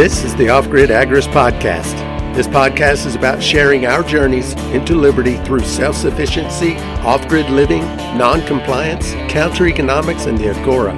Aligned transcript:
This 0.00 0.24
is 0.24 0.34
the 0.36 0.48
Off 0.48 0.70
Grid 0.70 0.88
Agorist 0.88 1.30
Podcast. 1.30 1.94
This 2.34 2.46
podcast 2.46 3.04
is 3.04 3.16
about 3.16 3.42
sharing 3.42 3.84
our 3.84 4.02
journeys 4.02 4.54
into 4.72 4.94
liberty 4.94 5.36
through 5.44 5.60
self 5.60 5.94
sufficiency, 5.94 6.78
off 7.04 7.28
grid 7.28 7.50
living, 7.50 7.82
non 8.16 8.40
compliance, 8.46 9.12
counter 9.30 9.66
economics, 9.66 10.24
and 10.24 10.38
the 10.38 10.58
Agora. 10.58 10.96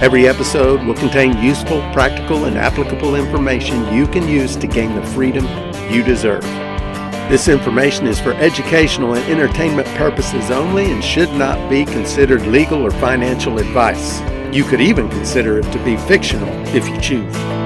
Every 0.00 0.28
episode 0.28 0.86
will 0.86 0.94
contain 0.94 1.36
useful, 1.42 1.80
practical, 1.92 2.44
and 2.44 2.56
applicable 2.56 3.16
information 3.16 3.92
you 3.92 4.06
can 4.06 4.28
use 4.28 4.54
to 4.54 4.68
gain 4.68 4.94
the 4.94 5.04
freedom 5.06 5.44
you 5.92 6.04
deserve. 6.04 6.42
This 7.28 7.48
information 7.48 8.06
is 8.06 8.20
for 8.20 8.34
educational 8.34 9.16
and 9.16 9.28
entertainment 9.28 9.88
purposes 9.96 10.52
only 10.52 10.92
and 10.92 11.02
should 11.02 11.32
not 11.32 11.68
be 11.68 11.84
considered 11.84 12.46
legal 12.46 12.86
or 12.86 12.92
financial 12.92 13.58
advice. 13.58 14.20
You 14.54 14.62
could 14.62 14.80
even 14.80 15.08
consider 15.08 15.58
it 15.58 15.72
to 15.72 15.84
be 15.84 15.96
fictional 15.96 16.48
if 16.68 16.88
you 16.88 17.00
choose. 17.00 17.61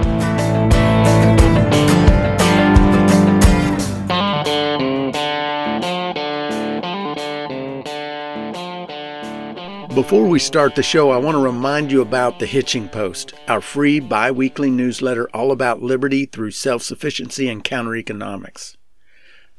Before 9.97 10.29
we 10.29 10.39
start 10.39 10.75
the 10.75 10.83
show, 10.83 11.11
I 11.11 11.17
want 11.17 11.37
to 11.37 11.43
remind 11.43 11.91
you 11.91 12.03
about 12.03 12.39
the 12.39 12.45
Hitching 12.45 12.87
Post, 12.87 13.33
our 13.49 13.63
free 13.63 13.99
bi 13.99 14.31
weekly 14.31 14.71
newsletter 14.71 15.27
all 15.33 15.51
about 15.51 15.81
liberty 15.81 16.27
through 16.27 16.51
self 16.51 16.83
sufficiency 16.83 17.49
and 17.49 17.65
counter 17.65 17.97
economics. 17.97 18.77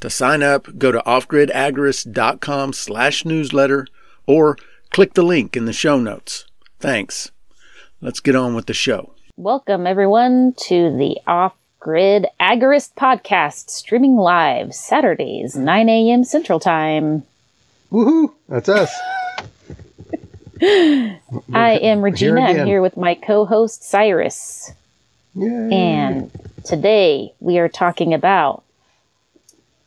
To 0.02 0.12
sign 0.12 0.44
up, 0.44 0.78
go 0.78 0.92
to 0.92 1.00
offgridagorist.com 1.00 2.74
slash 2.74 3.26
newsletter 3.26 3.88
or 4.28 4.58
click 4.92 5.16
the 5.16 5.24
link 5.24 5.58
in 5.58 5.66
the 5.66 5.74
show 5.74 5.98
notes. 5.98 6.46
Thanks. 6.80 7.32
Let's 8.00 8.20
get 8.20 8.36
on 8.36 8.54
with 8.54 8.68
the 8.68 8.76
show. 8.76 9.16
Welcome, 9.38 9.88
everyone, 9.88 10.54
to 10.68 10.96
the 10.96 11.18
Off 11.26 11.56
Grid 11.80 12.28
Agorist 12.40 12.94
podcast, 12.94 13.72
streaming 13.72 14.18
live 14.18 14.76
Saturdays, 14.76 15.56
9 15.56 15.90
a.m. 15.90 16.24
Central 16.24 16.60
Time. 16.60 17.24
Woohoo! 17.92 18.36
That's 18.48 18.70
us. 18.70 18.96
I 20.62 21.80
am 21.82 22.02
Regina. 22.02 22.42
I'm 22.42 22.66
here 22.66 22.82
with 22.82 22.98
my 22.98 23.16
co 23.16 23.46
host, 23.46 23.84
Cyrus. 23.84 24.72
Yay. 25.36 25.70
And 25.72 26.32
today 26.64 27.34
we 27.40 27.60
are 27.60 27.70
talking 27.70 28.14
about 28.14 28.64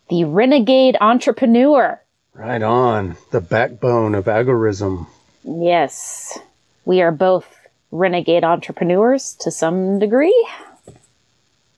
the 0.09 0.25
renegade 0.25 0.97
entrepreneur. 1.01 2.01
Right 2.35 2.63
on. 2.63 3.17
The 3.31 3.41
backbone 3.41 4.15
of 4.15 4.27
agorism. 4.27 5.07
Yes. 5.45 6.39
We 6.85 7.03
are 7.03 7.13
both 7.13 7.47
renegade 7.91 8.45
entrepreneurs 8.45 9.35
to 9.41 9.51
some 9.51 9.99
degree. 9.99 10.49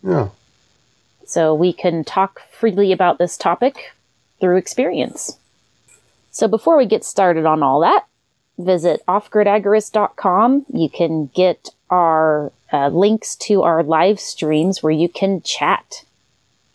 Yeah. 0.02 0.28
So 1.24 1.54
we 1.54 1.72
can 1.72 2.04
talk 2.04 2.42
freely 2.50 2.92
about 2.92 3.18
this 3.18 3.36
topic 3.36 3.92
through 4.40 4.56
experience. 4.56 5.38
So 6.30 6.48
before 6.48 6.76
we 6.76 6.86
get 6.86 7.04
started 7.04 7.46
on 7.46 7.62
all 7.62 7.80
that, 7.80 8.06
visit 8.58 9.02
offgridagorist.com. 9.08 10.66
You 10.72 10.88
can 10.88 11.26
get 11.34 11.70
our 11.90 12.52
uh, 12.72 12.88
links 12.88 13.36
to 13.36 13.62
our 13.62 13.82
live 13.82 14.18
streams 14.18 14.82
where 14.82 14.92
you 14.92 15.08
can 15.08 15.42
chat 15.42 16.04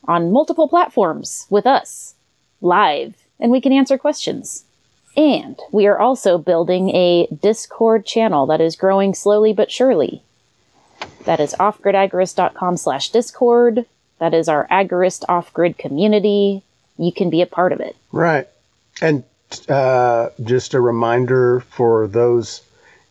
on 0.08 0.32
multiple 0.32 0.68
platforms 0.68 1.48
with 1.50 1.66
us 1.66 2.16
live 2.62 3.16
and 3.40 3.52
we 3.52 3.62
can 3.62 3.74
answer 3.74 3.98
questions. 3.98 4.64
And 5.16 5.60
we 5.72 5.88
are 5.88 5.98
also 5.98 6.38
building 6.38 6.92
a 6.92 7.28
Discord 7.28 8.06
channel 8.06 8.46
that 8.48 8.62
is 8.62 8.76
growing 8.76 9.16
slowly 9.16 9.52
but 9.52 9.72
surely. 9.72 10.22
That 11.26 11.40
is 11.40 11.56
offgridagorist.com 11.60 12.78
slash 12.78 13.10
Discord. 13.10 13.86
That 14.20 14.34
is 14.34 14.48
our 14.48 14.68
Agorist 14.70 15.24
off-grid 15.28 15.78
community. 15.78 16.64
You 16.98 17.12
can 17.12 17.30
be 17.30 17.42
a 17.42 17.48
part 17.48 17.72
of 17.72 17.80
it. 17.80 17.96
Right. 18.12 18.48
And 19.02 19.24
uh, 19.70 20.30
just 20.44 20.74
a 20.74 20.82
reminder 20.82 21.62
for 21.62 22.08
those 22.08 22.62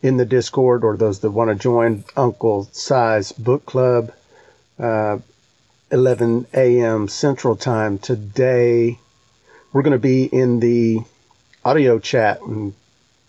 in 0.03 0.17
the 0.17 0.25
Discord 0.25 0.85
or 0.85 0.97
those 0.97 1.21
that 1.21 1.31
want 1.31 1.51
to 1.51 1.55
join 1.55 2.05
Uncle 2.17 2.69
Size 2.73 3.33
Book 3.33 3.65
Club, 3.67 4.13
uh, 4.79 5.19
11 5.91 6.47
a.m. 6.55 7.09
Central 7.09 7.57
Time 7.57 7.99
today. 7.99 8.99
We're 9.73 9.83
going 9.83 9.93
to 9.93 9.99
be 9.99 10.25
in 10.25 10.61
the 10.61 11.01
audio 11.65 11.99
chat, 11.99 12.41
and 12.43 12.75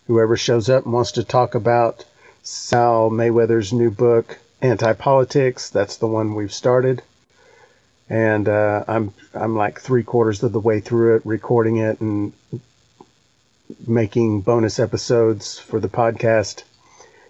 whoever 0.06 0.36
shows 0.36 0.68
up 0.68 0.84
and 0.84 0.92
wants 0.92 1.12
to 1.12 1.24
talk 1.24 1.54
about 1.54 2.04
Sal 2.42 3.10
Mayweather's 3.10 3.72
new 3.72 3.90
book, 3.90 4.38
Anti 4.60 4.92
Politics, 4.94 5.70
that's 5.70 5.96
the 5.96 6.06
one 6.06 6.34
we've 6.34 6.52
started. 6.52 7.02
And 8.10 8.48
uh, 8.48 8.84
I'm 8.88 9.12
I'm 9.34 9.54
like 9.54 9.80
three 9.80 10.02
quarters 10.02 10.42
of 10.42 10.52
the 10.52 10.60
way 10.60 10.80
through 10.80 11.16
it, 11.16 11.26
recording 11.26 11.76
it 11.76 12.00
and 12.00 12.32
making 13.86 14.42
bonus 14.42 14.78
episodes 14.78 15.58
for 15.58 15.80
the 15.80 15.88
podcast. 15.88 16.64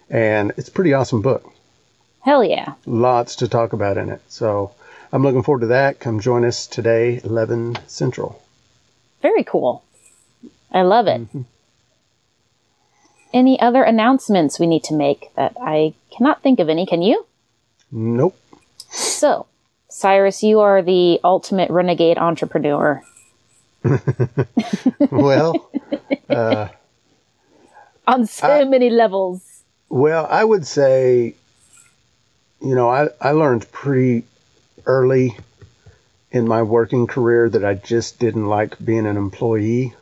And 0.09 0.51
it's 0.57 0.69
a 0.69 0.71
pretty 0.71 0.93
awesome 0.93 1.21
book. 1.21 1.53
Hell 2.21 2.43
yeah. 2.43 2.73
Lots 2.85 3.37
to 3.37 3.47
talk 3.47 3.73
about 3.73 3.97
in 3.97 4.09
it. 4.09 4.21
So 4.27 4.73
I'm 5.11 5.23
looking 5.23 5.43
forward 5.43 5.61
to 5.61 5.67
that. 5.67 5.99
Come 5.99 6.19
join 6.19 6.45
us 6.45 6.67
today, 6.67 7.21
11 7.23 7.77
Central. 7.87 8.41
Very 9.21 9.43
cool. 9.43 9.83
I 10.71 10.81
love 10.81 11.07
it. 11.07 11.21
Mm-hmm. 11.21 11.41
Any 13.33 13.59
other 13.59 13.83
announcements 13.83 14.59
we 14.59 14.67
need 14.67 14.83
to 14.85 14.95
make 14.95 15.33
that 15.35 15.55
I 15.61 15.93
cannot 16.15 16.41
think 16.41 16.59
of 16.59 16.69
any? 16.69 16.85
Can 16.85 17.01
you? 17.01 17.25
Nope. 17.91 18.37
So, 18.89 19.45
Cyrus, 19.87 20.41
you 20.41 20.59
are 20.59 20.81
the 20.81 21.19
ultimate 21.23 21.69
renegade 21.69 22.17
entrepreneur. 22.17 23.03
well, 25.11 25.69
uh, 26.29 26.67
on 28.07 28.25
so 28.25 28.47
I, 28.47 28.63
many 28.65 28.89
levels. 28.89 29.63
Well, 29.89 30.27
I 30.29 30.43
would 30.43 30.65
say, 30.67 31.35
you 32.61 32.75
know, 32.75 32.89
I, 32.89 33.09
I 33.21 33.31
learned 33.31 33.71
pretty 33.71 34.25
early 34.85 35.37
in 36.31 36.47
my 36.47 36.61
working 36.61 37.07
career 37.07 37.49
that 37.49 37.65
I 37.65 37.73
just 37.73 38.19
didn't 38.19 38.47
like 38.47 38.83
being 38.83 39.05
an 39.05 39.17
employee. 39.17 39.93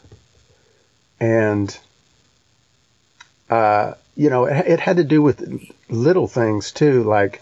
And, 1.19 1.77
uh, 3.49 3.93
you 4.15 4.29
know, 4.29 4.45
it, 4.45 4.67
it 4.67 4.79
had 4.79 4.97
to 4.97 5.03
do 5.03 5.21
with 5.21 5.63
little 5.89 6.27
things 6.27 6.71
too. 6.71 7.03
Like, 7.03 7.41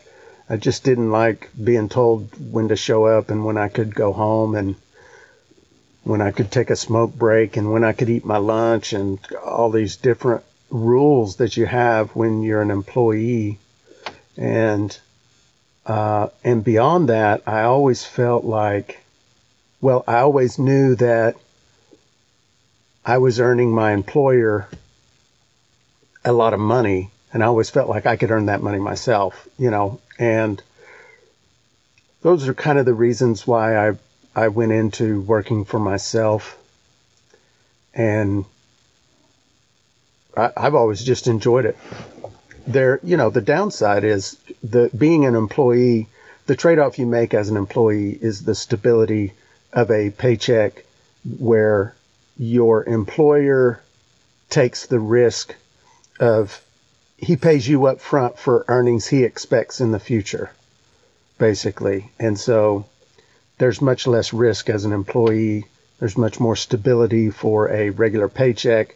I 0.50 0.58
just 0.58 0.84
didn't 0.84 1.12
like 1.12 1.50
being 1.62 1.90
told 1.90 2.30
when 2.52 2.68
to 2.68 2.76
show 2.76 3.06
up 3.06 3.30
and 3.30 3.46
when 3.46 3.58
I 3.58 3.70
could 3.70 3.96
go 3.96 4.14
home 4.14 4.56
and 4.56 4.76
when 6.06 6.22
I 6.22 6.30
could 6.32 6.52
take 6.52 6.70
a 6.70 6.76
smoke 6.76 7.14
break 7.16 7.58
and 7.58 7.72
when 7.72 7.84
I 7.84 7.92
could 7.92 8.10
eat 8.10 8.24
my 8.24 8.38
lunch 8.38 8.94
and 8.94 9.20
all 9.44 9.72
these 9.72 9.98
different 9.98 10.44
rules 10.70 11.38
that 11.38 11.58
you 11.58 11.66
have 11.66 12.16
when 12.16 12.44
you're 12.44 12.62
an 12.62 12.70
employee. 12.70 13.58
And, 14.38 14.96
uh, 15.86 16.28
and 16.44 16.64
beyond 16.64 17.10
that, 17.10 17.42
I 17.48 17.62
always 17.64 18.06
felt 18.06 18.46
like, 18.46 19.04
well, 19.82 20.04
I 20.08 20.20
always 20.20 20.60
knew 20.60 20.94
that 20.96 21.38
I 23.04 23.18
was 23.18 23.40
earning 23.40 23.74
my 23.74 23.92
employer 23.92 24.68
a 26.24 26.32
lot 26.32 26.54
of 26.54 26.60
money 26.60 27.10
and 27.34 27.44
I 27.44 27.48
always 27.48 27.72
felt 27.72 27.90
like 27.90 28.06
I 28.06 28.16
could 28.16 28.30
earn 28.30 28.46
that 28.46 28.62
money 28.62 28.80
myself, 28.80 29.48
you 29.58 29.72
know, 29.72 30.00
and 30.20 30.62
those 32.22 32.48
are 32.48 32.54
kind 32.54 32.78
of 32.78 32.86
the 32.86 32.94
reasons 32.94 33.48
why 33.48 33.76
I 33.76 33.98
I 34.36 34.50
went 34.50 34.72
into 34.72 35.22
working 35.22 35.64
for 35.66 35.80
myself 35.80 36.58
and 37.94 38.46
I, 40.36 40.52
have 40.58 40.76
always 40.76 41.02
just 41.04 41.28
enjoyed 41.28 41.66
it. 41.66 41.78
There, 42.68 43.00
you 43.04 43.16
know, 43.16 43.30
the 43.30 43.42
downside 43.42 44.04
is 44.04 44.38
the 44.62 44.90
being 44.96 45.26
an 45.26 45.36
employee, 45.36 46.08
the 46.48 46.56
trade-off 46.56 47.00
you 47.00 47.06
make 47.06 47.34
as 47.34 47.50
an 47.50 47.56
employee 47.56 48.12
is 48.12 48.44
the 48.44 48.56
stability 48.56 49.34
of 49.72 49.90
a 49.92 50.10
paycheck 50.10 50.84
where 51.40 51.96
your 52.38 52.84
employer 52.84 53.82
takes 54.50 54.86
the 54.86 55.00
risk 55.00 55.56
of 56.20 56.62
he 57.18 57.38
pays 57.38 57.68
you 57.68 57.86
up 57.86 58.02
front 58.02 58.38
for 58.38 58.66
earnings 58.68 59.08
he 59.08 59.24
expects 59.24 59.80
in 59.80 59.92
the 59.92 60.00
future, 60.00 60.52
basically. 61.38 62.12
And 62.20 62.38
so 62.38 62.86
there's 63.58 63.82
much 63.82 64.08
less 64.08 64.34
risk 64.34 64.70
as 64.70 64.86
an 64.86 64.92
employee. 64.92 65.66
There's 66.00 66.18
much 66.18 66.40
more 66.40 66.56
stability 66.56 67.30
for 67.30 67.70
a 67.70 67.90
regular 67.92 68.28
paycheck, 68.28 68.96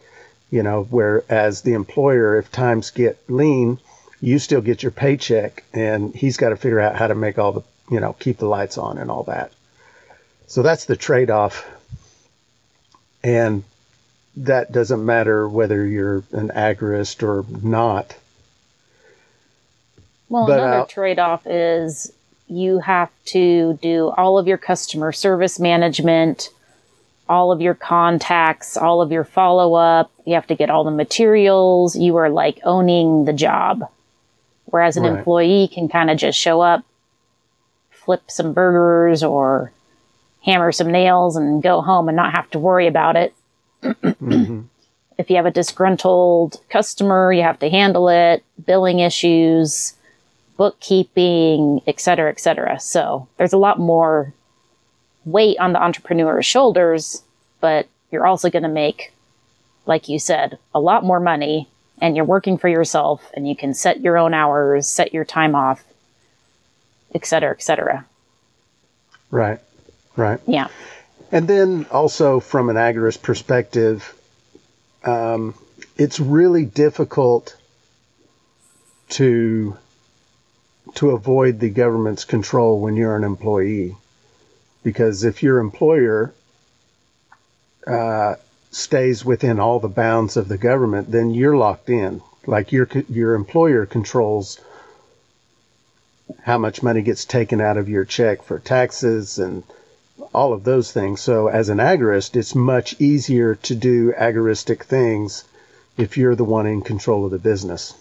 you 0.50 0.62
know, 0.62 0.86
whereas 0.90 1.62
the 1.62 1.72
employer, 1.72 2.36
if 2.38 2.52
times 2.52 2.90
get 2.90 3.18
lean, 3.28 3.78
you 4.20 4.38
still 4.38 4.60
get 4.60 4.82
your 4.82 4.92
paycheck 4.92 5.64
and 5.72 6.14
he's 6.14 6.36
got 6.36 6.50
to 6.50 6.56
figure 6.56 6.80
out 6.80 6.96
how 6.96 7.06
to 7.06 7.14
make 7.14 7.38
all 7.38 7.52
the, 7.52 7.62
you 7.90 8.00
know, 8.00 8.12
keep 8.12 8.36
the 8.38 8.46
lights 8.46 8.76
on 8.76 8.98
and 8.98 9.10
all 9.10 9.22
that. 9.24 9.52
So 10.46 10.62
that's 10.62 10.84
the 10.84 10.96
trade 10.96 11.30
off. 11.30 11.66
And 13.22 13.64
that 14.36 14.72
doesn't 14.72 15.04
matter 15.04 15.48
whether 15.48 15.86
you're 15.86 16.22
an 16.32 16.50
agorist 16.54 17.22
or 17.22 17.44
not. 17.62 18.14
Well, 20.28 20.46
but, 20.46 20.60
another 20.60 20.82
uh, 20.82 20.86
trade 20.86 21.18
off 21.18 21.46
is 21.46 22.12
you 22.50 22.80
have 22.80 23.10
to 23.26 23.78
do 23.80 24.12
all 24.16 24.38
of 24.38 24.46
your 24.48 24.58
customer 24.58 25.12
service 25.12 25.60
management, 25.60 26.50
all 27.28 27.52
of 27.52 27.60
your 27.60 27.74
contacts, 27.74 28.76
all 28.76 29.00
of 29.00 29.12
your 29.12 29.24
follow 29.24 29.74
up. 29.74 30.10
You 30.26 30.34
have 30.34 30.48
to 30.48 30.56
get 30.56 30.68
all 30.68 30.82
the 30.84 30.90
materials. 30.90 31.96
You 31.96 32.16
are 32.16 32.28
like 32.28 32.58
owning 32.64 33.24
the 33.24 33.32
job. 33.32 33.88
Whereas 34.66 34.96
an 34.96 35.04
Right. 35.04 35.18
employee 35.18 35.68
can 35.72 35.88
kind 35.88 36.10
of 36.10 36.18
just 36.18 36.38
show 36.38 36.60
up, 36.60 36.82
flip 37.90 38.22
some 38.30 38.52
burgers 38.52 39.22
or 39.22 39.72
hammer 40.44 40.72
some 40.72 40.90
nails 40.90 41.36
and 41.36 41.62
go 41.62 41.80
home 41.80 42.08
and 42.08 42.16
not 42.16 42.32
have 42.32 42.50
to 42.50 42.58
worry 42.58 42.86
about 42.86 43.16
it. 43.16 43.34
hmm 43.82 44.60
If 45.18 45.28
you 45.28 45.36
have 45.36 45.46
a 45.46 45.50
disgruntled 45.50 46.60
customer, 46.70 47.32
you 47.32 47.42
have 47.42 47.58
to 47.60 47.68
handle 47.68 48.08
it, 48.08 48.42
billing 48.66 49.00
issues, 49.00 49.94
bookkeeping, 50.60 51.80
et 51.86 51.98
cetera, 51.98 52.28
et 52.28 52.38
cetera. 52.38 52.78
So 52.78 53.26
there's 53.38 53.54
a 53.54 53.56
lot 53.56 53.78
more 53.78 54.34
weight 55.24 55.58
on 55.58 55.72
the 55.72 55.82
entrepreneur's 55.82 56.44
shoulders, 56.44 57.22
but 57.62 57.88
you're 58.10 58.26
also 58.26 58.50
going 58.50 58.64
to 58.64 58.68
make, 58.68 59.10
like 59.86 60.10
you 60.10 60.18
said, 60.18 60.58
a 60.74 60.78
lot 60.78 61.02
more 61.02 61.18
money 61.18 61.66
and 62.02 62.14
you're 62.14 62.26
working 62.26 62.58
for 62.58 62.68
yourself 62.68 63.22
and 63.32 63.48
you 63.48 63.56
can 63.56 63.72
set 63.72 64.02
your 64.02 64.18
own 64.18 64.34
hours, 64.34 64.86
set 64.86 65.14
your 65.14 65.24
time 65.24 65.54
off, 65.54 65.82
et 67.14 67.24
cetera, 67.24 67.52
et 67.52 67.62
cetera. 67.62 68.04
Right. 69.30 69.60
Right. 70.14 70.40
Yeah. 70.46 70.68
And 71.32 71.48
then 71.48 71.86
also 71.90 72.38
from 72.38 72.68
an 72.68 72.76
agorist 72.76 73.22
perspective, 73.22 74.14
um, 75.04 75.54
it's 75.96 76.20
really 76.20 76.66
difficult 76.66 77.56
to 79.20 79.78
to 80.94 81.10
avoid 81.10 81.60
the 81.60 81.70
government's 81.70 82.24
control 82.24 82.80
when 82.80 82.96
you're 82.96 83.16
an 83.16 83.24
employee, 83.24 83.96
because 84.82 85.24
if 85.24 85.42
your 85.42 85.58
employer 85.58 86.32
uh, 87.86 88.34
stays 88.70 89.24
within 89.24 89.58
all 89.58 89.80
the 89.80 89.88
bounds 89.88 90.36
of 90.36 90.48
the 90.48 90.58
government, 90.58 91.10
then 91.10 91.30
you're 91.30 91.56
locked 91.56 91.90
in. 91.90 92.22
Like 92.46 92.72
your 92.72 92.88
your 93.08 93.34
employer 93.34 93.86
controls 93.86 94.58
how 96.42 96.58
much 96.58 96.82
money 96.82 97.02
gets 97.02 97.24
taken 97.24 97.60
out 97.60 97.76
of 97.76 97.88
your 97.88 98.04
check 98.04 98.42
for 98.42 98.58
taxes 98.58 99.38
and 99.38 99.62
all 100.32 100.52
of 100.52 100.64
those 100.64 100.92
things. 100.92 101.20
So 101.20 101.48
as 101.48 101.68
an 101.68 101.78
agorist, 101.78 102.36
it's 102.36 102.54
much 102.54 103.00
easier 103.00 103.56
to 103.56 103.74
do 103.74 104.12
agoristic 104.12 104.84
things 104.84 105.44
if 105.96 106.16
you're 106.16 106.36
the 106.36 106.44
one 106.44 106.66
in 106.66 106.82
control 106.82 107.24
of 107.24 107.30
the 107.30 107.38
business. 107.38 107.94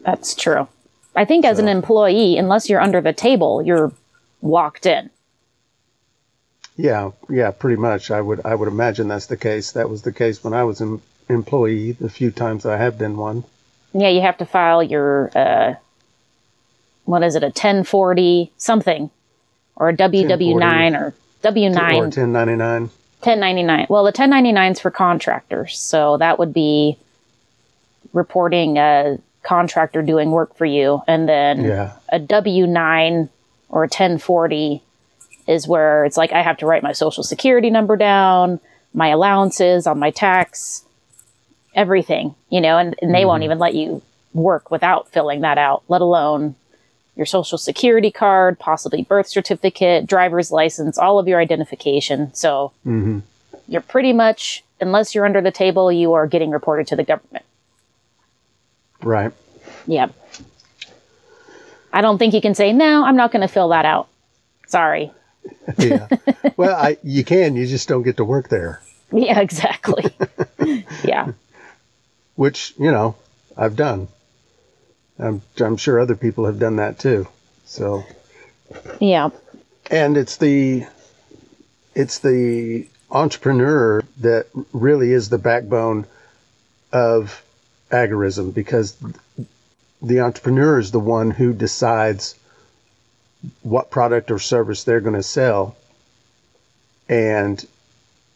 That's 0.00 0.34
true. 0.34 0.68
I 1.14 1.24
think 1.24 1.44
as 1.44 1.58
an 1.58 1.68
employee, 1.68 2.38
unless 2.38 2.68
you're 2.68 2.80
under 2.80 3.00
the 3.00 3.12
table, 3.12 3.62
you're 3.62 3.92
locked 4.40 4.86
in. 4.86 5.10
Yeah, 6.76 7.10
yeah, 7.28 7.50
pretty 7.50 7.76
much. 7.76 8.10
I 8.10 8.20
would 8.20 8.40
I 8.44 8.54
would 8.54 8.68
imagine 8.68 9.08
that's 9.08 9.26
the 9.26 9.36
case. 9.36 9.72
That 9.72 9.90
was 9.90 10.02
the 10.02 10.12
case 10.12 10.42
when 10.42 10.54
I 10.54 10.64
was 10.64 10.80
an 10.80 11.02
employee. 11.28 11.92
The 11.92 12.08
few 12.08 12.30
times 12.30 12.64
I 12.64 12.78
have 12.78 12.96
been 12.96 13.16
one. 13.16 13.44
Yeah, 13.92 14.08
you 14.08 14.22
have 14.22 14.38
to 14.38 14.46
file 14.46 14.82
your 14.82 15.30
uh, 15.34 15.74
what 17.04 17.22
is 17.22 17.34
it, 17.34 17.42
a 17.42 17.46
1040 17.46 18.52
something, 18.56 19.10
or 19.76 19.90
a 19.90 19.96
WW 19.96 20.58
nine 20.58 20.96
or 20.96 21.14
W 21.42 21.66
Or 21.66 21.70
nine 21.70 21.96
1099. 21.96 22.82
1099. 23.22 23.86
Well, 23.88 24.02
the 24.04 24.08
1099 24.08 24.72
is 24.72 24.80
for 24.80 24.90
contractors, 24.90 25.78
so 25.78 26.16
that 26.16 26.38
would 26.38 26.54
be 26.54 26.96
reporting 28.12 28.78
a 28.78 29.18
contractor 29.52 30.00
doing 30.00 30.30
work 30.30 30.56
for 30.56 30.64
you, 30.64 31.02
and 31.06 31.28
then 31.28 31.64
Yeah. 31.64 31.92
a 32.08 32.18
W 32.18 32.66
nine 32.66 33.28
or 33.68 33.84
a 33.84 33.88
1040 33.88 34.82
is 35.46 35.68
where 35.68 36.04
it's 36.06 36.16
like 36.16 36.32
I 36.32 36.40
have 36.42 36.56
to 36.58 36.66
write 36.66 36.82
my 36.82 36.92
social 36.92 37.22
security 37.22 37.68
number 37.68 37.96
down, 37.96 38.60
my 38.94 39.08
allowances 39.08 39.86
on 39.86 39.98
my 39.98 40.10
tax, 40.10 40.84
everything, 41.74 42.34
you 42.48 42.60
know, 42.60 42.78
and, 42.78 42.94
and 43.02 43.14
they 43.14 43.24
won't 43.26 43.42
even 43.42 43.58
let 43.58 43.74
you 43.74 44.00
work 44.32 44.70
without 44.70 45.08
filling 45.10 45.40
that 45.42 45.58
out, 45.58 45.82
let 45.88 46.00
alone 46.00 46.54
your 47.16 47.26
social 47.26 47.58
security 47.58 48.10
card, 48.10 48.58
possibly 48.58 49.02
birth 49.02 49.28
certificate, 49.28 50.06
driver's 50.06 50.50
license, 50.50 50.96
all 50.96 51.18
of 51.18 51.28
your 51.28 51.40
identification. 51.40 52.32
So 52.34 52.72
hmm 52.84 53.18
you're 53.68 53.82
pretty 53.82 54.12
much, 54.12 54.64
unless 54.80 55.14
you're 55.14 55.24
under 55.26 55.40
the 55.40 55.52
table, 55.52 55.90
you 55.92 56.14
are 56.14 56.26
getting 56.26 56.50
reported 56.50 56.86
to 56.88 56.96
the 56.96 57.04
government. 57.04 57.44
Right. 59.02 59.32
Yeah. 59.86 60.08
I 61.92 62.00
don't 62.00 62.18
think 62.18 62.34
you 62.34 62.40
can 62.40 62.54
say, 62.54 62.72
no, 62.72 63.04
I'm 63.04 63.16
not 63.16 63.32
going 63.32 63.42
to 63.42 63.48
fill 63.48 63.68
that 63.70 63.84
out. 63.84 64.08
Sorry. 64.66 65.12
Yeah. 65.78 66.08
well, 66.56 66.74
I 66.76 66.96
you 67.02 67.24
can. 67.24 67.56
You 67.56 67.66
just 67.66 67.88
don't 67.88 68.02
get 68.02 68.16
to 68.18 68.24
work 68.24 68.48
there. 68.48 68.80
Yeah, 69.12 69.40
exactly. 69.40 70.04
yeah. 71.04 71.32
Which 72.36 72.74
you 72.78 72.90
know 72.90 73.16
I've 73.56 73.76
done. 73.76 74.08
I'm 75.18 75.42
I'm 75.60 75.76
sure 75.76 76.00
other 76.00 76.16
people 76.16 76.46
have 76.46 76.58
done 76.58 76.76
that 76.76 76.98
too. 76.98 77.28
So. 77.66 78.04
Yeah. 79.00 79.30
and 79.90 80.16
it's 80.16 80.38
the 80.38 80.86
it's 81.94 82.20
the 82.20 82.88
entrepreneur 83.10 84.02
that 84.20 84.46
really 84.72 85.12
is 85.12 85.28
the 85.28 85.38
backbone 85.38 86.06
of 86.92 87.42
agorism 87.90 88.54
because 88.54 88.96
the 90.02 90.20
entrepreneur 90.20 90.78
is 90.78 90.90
the 90.90 91.00
one 91.00 91.30
who 91.30 91.52
decides 91.52 92.34
what 93.62 93.90
product 93.90 94.30
or 94.30 94.38
service 94.38 94.84
they're 94.84 95.00
going 95.00 95.14
to 95.14 95.22
sell 95.22 95.76
and 97.08 97.66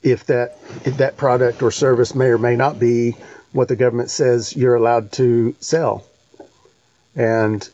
if 0.03 0.27
that 0.27 0.59
if 0.85 0.97
that 0.97 1.17
product 1.17 1.63
or 1.63 1.71
service 1.71 2.15
may 2.15 2.27
or 2.27 2.39
may 2.39 2.57
not 2.57 2.79
be 2.79 3.15
what 3.53 3.69
the 3.69 3.77
government 3.77 4.11
says 4.11 4.55
you're 4.57 4.75
allowed 4.75 5.13
to 5.13 5.55
sell 5.61 6.05
and 7.15 7.69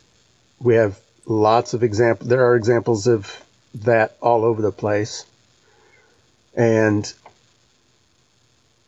we 0.60 0.76
have 0.76 0.98
lots 1.26 1.74
of 1.74 1.82
examples. 1.82 2.28
There 2.28 2.46
are 2.46 2.56
examples 2.56 3.06
of 3.06 3.44
that 3.74 4.16
all 4.20 4.44
over 4.44 4.62
the 4.62 4.72
place. 4.72 5.24
And 6.54 7.10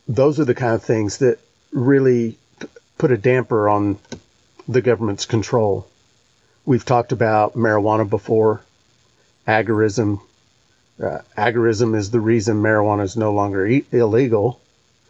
those 0.07 0.39
are 0.39 0.45
the 0.45 0.55
kind 0.55 0.73
of 0.73 0.83
things 0.83 1.17
that 1.17 1.39
really 1.71 2.37
put 2.97 3.11
a 3.11 3.17
damper 3.17 3.67
on 3.67 3.97
the 4.67 4.81
government's 4.81 5.25
control. 5.25 5.87
We've 6.65 6.85
talked 6.85 7.11
about 7.11 7.53
marijuana 7.53 8.09
before, 8.09 8.61
agorism. 9.47 10.19
Uh, 11.01 11.19
agorism 11.37 11.95
is 11.95 12.09
the 12.09 12.19
reason 12.19 12.61
marijuana 12.61 13.03
is 13.03 13.17
no 13.17 13.33
longer 13.33 13.67
e- 13.67 13.85
illegal. 13.91 14.59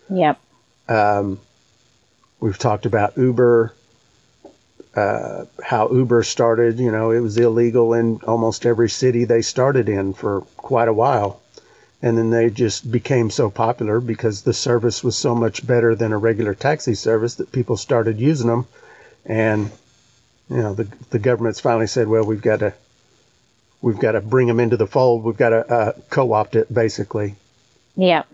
Yep. 0.10 0.40
Um, 0.90 1.40
we've 2.40 2.58
talked 2.58 2.86
about 2.86 3.18
Uber, 3.18 3.74
uh, 4.96 5.46
how 5.64 5.90
Uber 5.90 6.24
started. 6.24 6.80
You 6.80 6.92
know, 6.92 7.12
it 7.12 7.20
was 7.20 7.38
illegal 7.38 7.94
in 7.94 8.20
almost 8.28 8.66
every 8.66 8.90
city 8.90 9.26
they 9.26 9.42
started 9.42 9.88
in 9.88 10.14
for 10.14 10.42
quite 10.58 10.88
a 10.88 10.94
while. 10.94 11.40
And 12.02 12.18
then 12.18 12.30
they 12.30 12.50
just 12.50 12.92
became 12.92 13.30
so 13.30 13.50
popular 13.50 14.00
because 14.00 14.42
the 14.42 14.54
service 14.54 15.04
was 15.04 15.16
so 15.16 15.34
much 15.34 15.66
better 15.66 15.96
than 15.96 16.12
a 16.12 16.18
regular 16.18 16.54
taxi 16.54 16.94
service 16.94 17.36
that 17.36 17.52
people 17.52 17.78
started 17.78 18.20
using 18.20 18.48
them. 18.48 18.68
And, 19.26 19.72
you 20.50 20.58
know, 20.58 20.74
the, 20.74 20.88
the 21.10 21.20
government's 21.20 21.60
finally 21.60 21.88
said, 21.88 22.08
well, 22.08 22.24
we've 22.24 22.42
got 22.42 22.60
to, 22.60 22.74
we've 23.82 24.00
got 24.00 24.14
to 24.14 24.22
bring 24.22 24.48
them 24.48 24.60
into 24.60 24.78
the 24.78 24.88
fold. 24.88 25.24
We've 25.24 25.38
got 25.38 25.50
to 25.50 25.68
uh, 25.68 25.92
co-opt 26.10 26.56
it 26.56 26.74
basically 26.74 27.36
Yep. 27.98 28.28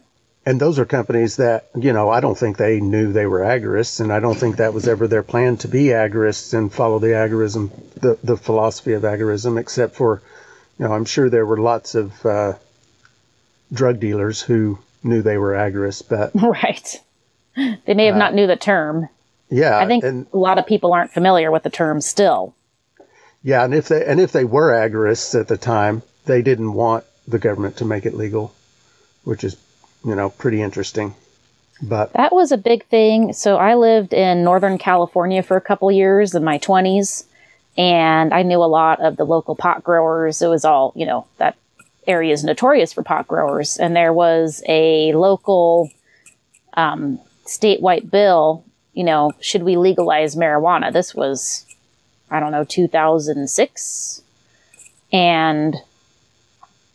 and 0.46 0.60
those 0.60 0.80
are 0.80 0.86
companies 0.86 1.36
that 1.38 1.70
you 1.76 1.94
know 1.94 2.10
I 2.10 2.20
don't 2.20 2.38
think 2.38 2.58
they 2.58 2.80
knew 2.80 3.14
they 3.14 3.28
were 3.28 3.42
agorists, 3.42 4.00
and 4.00 4.12
I 4.12 4.20
don't 4.20 4.34
think 4.36 4.58
that 4.58 4.74
was 4.74 4.88
ever 4.88 5.08
their 5.08 5.22
plan 5.22 5.58
to 5.58 5.68
be 5.68 5.86
agorists 5.94 6.56
and 6.58 6.74
follow 6.74 6.98
the 6.98 7.14
agorism, 7.14 7.70
the 8.02 8.18
the 8.24 8.36
philosophy 8.38 8.94
of 8.94 9.04
agorism. 9.04 9.60
Except 9.60 9.96
for, 9.96 10.22
you 10.80 10.86
know, 10.86 10.94
I'm 10.94 11.06
sure 11.06 11.30
there 11.30 11.46
were 11.46 11.60
lots 11.60 11.94
of 11.94 12.26
uh, 12.26 12.54
drug 13.72 14.00
dealers 14.00 14.42
who 14.42 14.80
knew 15.04 15.22
they 15.22 15.38
were 15.38 15.54
agorists, 15.54 16.02
but 16.10 16.32
Right. 16.36 17.00
They 17.86 17.94
may 17.94 18.08
have 18.08 18.16
not 18.16 18.34
knew 18.34 18.48
the 18.48 18.56
term. 18.56 19.10
Yeah, 19.52 19.78
I 19.78 19.86
think 19.86 20.04
and 20.04 20.26
a 20.34 20.38
lot 20.38 20.58
of 20.58 20.66
people 20.66 20.94
aren't 20.94 21.12
familiar 21.12 21.52
with 21.52 21.64
the 21.64 21.70
term 21.70 22.02
still. 22.02 22.56
yeah, 23.44 23.64
and 23.64 23.74
if 23.74 23.90
they 23.90 24.04
and 24.06 24.20
if 24.20 24.32
they 24.32 24.46
were 24.46 24.72
agorists 24.72 25.40
at 25.40 25.48
the 25.48 25.58
time, 25.58 26.02
they 26.26 26.42
didn't 26.42 26.74
want 26.74 27.04
the 27.28 27.38
government 27.38 27.78
to 27.78 27.86
make 27.86 28.06
it 28.06 28.16
legal, 28.16 28.54
which 29.24 29.44
is 29.44 29.58
you 30.04 30.16
know 30.16 30.30
pretty 30.30 30.62
interesting. 30.62 31.14
But 31.84 32.14
That 32.14 32.34
was 32.34 32.52
a 32.52 32.58
big 32.58 32.86
thing. 32.86 33.34
So 33.34 33.58
I 33.58 33.74
lived 33.74 34.14
in 34.14 34.44
Northern 34.44 34.78
California 34.78 35.42
for 35.42 35.58
a 35.58 35.62
couple 35.62 35.92
years 35.92 36.36
in 36.36 36.44
my 36.44 36.60
20s, 36.60 37.26
and 37.76 38.34
I 38.34 38.44
knew 38.44 38.60
a 38.60 38.66
lot 38.70 39.02
of 39.02 39.18
the 39.18 39.24
local 39.26 39.56
pot 39.56 39.84
growers. 39.84 40.42
It 40.42 40.48
was 40.48 40.64
all, 40.64 40.94
you 40.96 41.08
know, 41.08 41.26
that 41.38 41.56
area 42.06 42.34
is 42.34 42.44
notorious 42.44 42.94
for 42.94 43.04
pot 43.04 43.28
growers. 43.28 43.78
And 43.78 43.96
there 43.96 44.14
was 44.14 44.64
a 44.68 45.14
local 45.14 45.90
um, 46.76 47.20
statewide 47.46 48.12
bill, 48.12 48.64
you 48.94 49.04
know, 49.04 49.32
should 49.40 49.64
we 49.64 49.78
legalize 49.78 50.36
marijuana? 50.36 50.92
This 50.92 51.16
was 51.16 51.66
I 52.32 52.40
don't 52.40 52.54
know, 52.54 52.64
2006. 52.64 54.22
And 55.12 55.76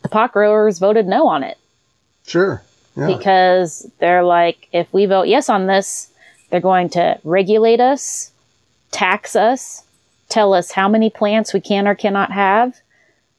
the 0.02 0.08
pot 0.08 0.32
growers 0.32 0.78
voted 0.78 1.06
no 1.06 1.28
on 1.28 1.42
it. 1.42 1.58
Sure. 2.26 2.62
Yeah. 2.96 3.06
Because 3.06 3.88
they're 3.98 4.24
like, 4.24 4.68
if 4.72 4.90
we 4.92 5.04
vote 5.04 5.28
yes 5.28 5.50
on 5.50 5.66
this, 5.66 6.10
they're 6.48 6.60
going 6.60 6.88
to 6.90 7.20
regulate 7.22 7.80
us, 7.80 8.32
tax 8.90 9.36
us, 9.36 9.84
tell 10.30 10.54
us 10.54 10.70
how 10.70 10.88
many 10.88 11.10
plants 11.10 11.52
we 11.52 11.60
can 11.60 11.86
or 11.86 11.94
cannot 11.94 12.32
have, 12.32 12.80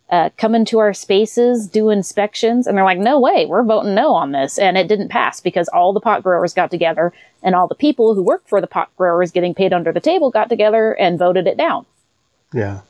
uh, 0.10 0.30
come 0.38 0.56
into 0.56 0.80
our 0.80 0.94
spaces, 0.94 1.68
do 1.68 1.90
inspections. 1.90 2.66
And 2.66 2.78
they're 2.78 2.86
like, 2.86 2.98
no 2.98 3.20
way, 3.20 3.46
we're 3.46 3.64
voting 3.64 3.94
no 3.94 4.14
on 4.14 4.32
this. 4.32 4.58
And 4.58 4.78
it 4.78 4.88
didn't 4.88 5.10
pass 5.10 5.42
because 5.42 5.68
all 5.68 5.94
the 5.94 6.00
pot 6.00 6.24
growers 6.24 6.54
got 6.54 6.72
together 6.72 7.14
and 7.44 7.56
all 7.56 7.68
the 7.68 7.76
people 7.76 8.16
who 8.16 8.24
work 8.24 8.48
for 8.48 8.62
the 8.62 8.68
pot 8.68 8.90
growers 8.98 9.32
getting 9.32 9.54
paid 9.54 9.74
under 9.74 9.92
the 9.92 10.00
table 10.00 10.32
got 10.32 10.50
together 10.50 10.94
and 10.94 11.20
voted 11.20 11.48
it 11.48 11.58
down. 11.58 11.86
Yeah. 12.54 12.82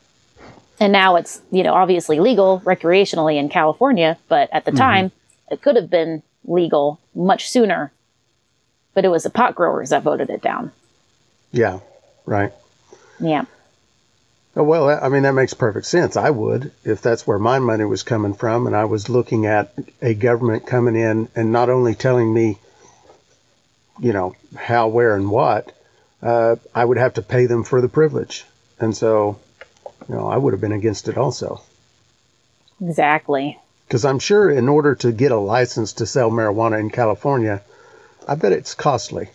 And 0.80 0.92
now 0.92 1.16
it's, 1.16 1.40
you 1.50 1.64
know, 1.64 1.74
obviously 1.74 2.20
legal 2.20 2.60
recreationally 2.60 3.36
in 3.36 3.48
California, 3.48 4.16
but 4.28 4.48
at 4.52 4.64
the 4.64 4.70
mm-hmm. 4.70 4.78
time 4.78 5.12
it 5.50 5.60
could 5.60 5.74
have 5.74 5.90
been 5.90 6.22
legal 6.44 7.00
much 7.14 7.48
sooner. 7.48 7.92
But 8.94 9.04
it 9.04 9.08
was 9.08 9.24
the 9.24 9.30
pot 9.30 9.54
growers 9.54 9.90
that 9.90 10.02
voted 10.02 10.30
it 10.30 10.40
down. 10.40 10.72
Yeah, 11.50 11.80
right. 12.26 12.52
Yeah. 13.20 13.44
Oh, 14.58 14.64
well, 14.64 14.88
I 14.90 15.08
mean, 15.08 15.22
that 15.22 15.34
makes 15.34 15.54
perfect 15.54 15.86
sense. 15.86 16.16
I 16.16 16.30
would, 16.30 16.72
if 16.82 17.00
that's 17.00 17.24
where 17.24 17.38
my 17.38 17.60
money 17.60 17.84
was 17.84 18.02
coming 18.02 18.34
from, 18.34 18.66
and 18.66 18.74
I 18.74 18.86
was 18.86 19.08
looking 19.08 19.46
at 19.46 19.72
a 20.02 20.14
government 20.14 20.66
coming 20.66 20.96
in 20.96 21.28
and 21.36 21.52
not 21.52 21.70
only 21.70 21.94
telling 21.94 22.34
me, 22.34 22.58
you 24.00 24.12
know, 24.12 24.34
how, 24.56 24.88
where, 24.88 25.14
and 25.14 25.30
what, 25.30 25.70
uh, 26.24 26.56
I 26.74 26.84
would 26.84 26.96
have 26.96 27.14
to 27.14 27.22
pay 27.22 27.46
them 27.46 27.62
for 27.62 27.80
the 27.80 27.88
privilege. 27.88 28.44
And 28.80 28.96
so, 28.96 29.38
you 30.08 30.16
know, 30.16 30.26
I 30.26 30.36
would 30.36 30.54
have 30.54 30.60
been 30.60 30.72
against 30.72 31.06
it 31.06 31.16
also. 31.16 31.62
Exactly. 32.80 33.60
Because 33.86 34.04
I'm 34.04 34.18
sure 34.18 34.50
in 34.50 34.68
order 34.68 34.96
to 34.96 35.12
get 35.12 35.30
a 35.30 35.36
license 35.36 35.92
to 35.94 36.06
sell 36.06 36.32
marijuana 36.32 36.80
in 36.80 36.90
California, 36.90 37.62
I 38.26 38.34
bet 38.34 38.50
it's 38.50 38.74
costly. 38.74 39.30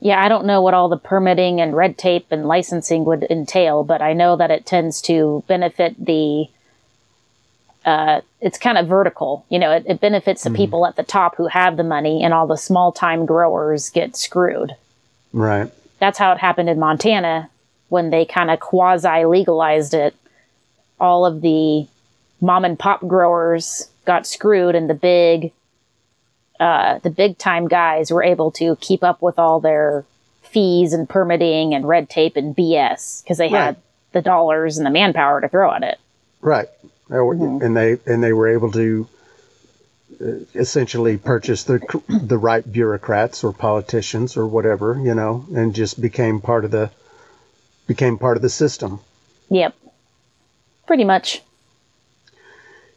Yeah, 0.00 0.22
I 0.22 0.28
don't 0.28 0.46
know 0.46 0.62
what 0.62 0.74
all 0.74 0.88
the 0.88 0.96
permitting 0.96 1.60
and 1.60 1.74
red 1.74 1.98
tape 1.98 2.26
and 2.30 2.46
licensing 2.46 3.04
would 3.04 3.24
entail, 3.24 3.82
but 3.82 4.00
I 4.00 4.12
know 4.12 4.36
that 4.36 4.50
it 4.50 4.64
tends 4.64 5.00
to 5.02 5.42
benefit 5.48 6.04
the. 6.04 6.46
Uh, 7.84 8.20
it's 8.40 8.58
kind 8.58 8.76
of 8.76 8.86
vertical, 8.86 9.44
you 9.48 9.58
know. 9.58 9.72
It, 9.72 9.84
it 9.86 10.00
benefits 10.00 10.44
the 10.44 10.50
mm 10.50 10.56
people 10.56 10.86
at 10.86 10.96
the 10.96 11.02
top 11.02 11.36
who 11.36 11.46
have 11.48 11.76
the 11.76 11.84
money, 11.84 12.22
and 12.22 12.32
all 12.32 12.46
the 12.46 12.56
small 12.56 12.92
time 12.92 13.26
growers 13.26 13.90
get 13.90 14.16
screwed. 14.16 14.76
Right. 15.32 15.70
That's 15.98 16.18
how 16.18 16.32
it 16.32 16.38
happened 16.38 16.68
in 16.68 16.78
Montana 16.78 17.50
when 17.88 18.10
they 18.10 18.24
kind 18.24 18.50
of 18.50 18.60
quasi 18.60 19.24
legalized 19.24 19.94
it. 19.94 20.14
All 21.00 21.26
of 21.26 21.40
the 21.40 21.86
mom 22.40 22.64
and 22.64 22.78
pop 22.78 23.00
growers 23.06 23.88
got 24.04 24.26
screwed, 24.26 24.76
and 24.76 24.88
the 24.88 24.94
big 24.94 25.52
uh, 26.60 26.98
the 26.98 27.10
big 27.10 27.38
time 27.38 27.68
guys 27.68 28.10
were 28.10 28.22
able 28.22 28.50
to 28.52 28.76
keep 28.76 29.04
up 29.04 29.22
with 29.22 29.38
all 29.38 29.60
their 29.60 30.04
fees 30.42 30.92
and 30.92 31.08
permitting 31.08 31.74
and 31.74 31.86
red 31.86 32.08
tape 32.08 32.36
and 32.36 32.56
BS 32.56 33.22
because 33.22 33.38
they 33.38 33.48
right. 33.48 33.64
had 33.64 33.76
the 34.12 34.22
dollars 34.22 34.78
and 34.78 34.86
the 34.86 34.90
manpower 34.90 35.40
to 35.40 35.48
throw 35.48 35.72
at 35.72 35.82
it. 35.82 35.98
Right, 36.40 36.68
mm-hmm. 37.08 37.64
and 37.64 37.76
they 37.76 37.98
and 38.06 38.22
they 38.22 38.32
were 38.32 38.48
able 38.48 38.72
to 38.72 39.08
uh, 40.20 40.24
essentially 40.54 41.16
purchase 41.16 41.64
the 41.64 41.80
the 42.08 42.38
right 42.38 42.70
bureaucrats 42.70 43.44
or 43.44 43.52
politicians 43.52 44.36
or 44.36 44.46
whatever 44.46 44.98
you 45.02 45.14
know, 45.14 45.44
and 45.54 45.74
just 45.74 46.00
became 46.00 46.40
part 46.40 46.64
of 46.64 46.70
the 46.70 46.90
became 47.86 48.18
part 48.18 48.36
of 48.36 48.42
the 48.42 48.50
system. 48.50 49.00
Yep, 49.50 49.74
pretty 50.86 51.04
much. 51.04 51.42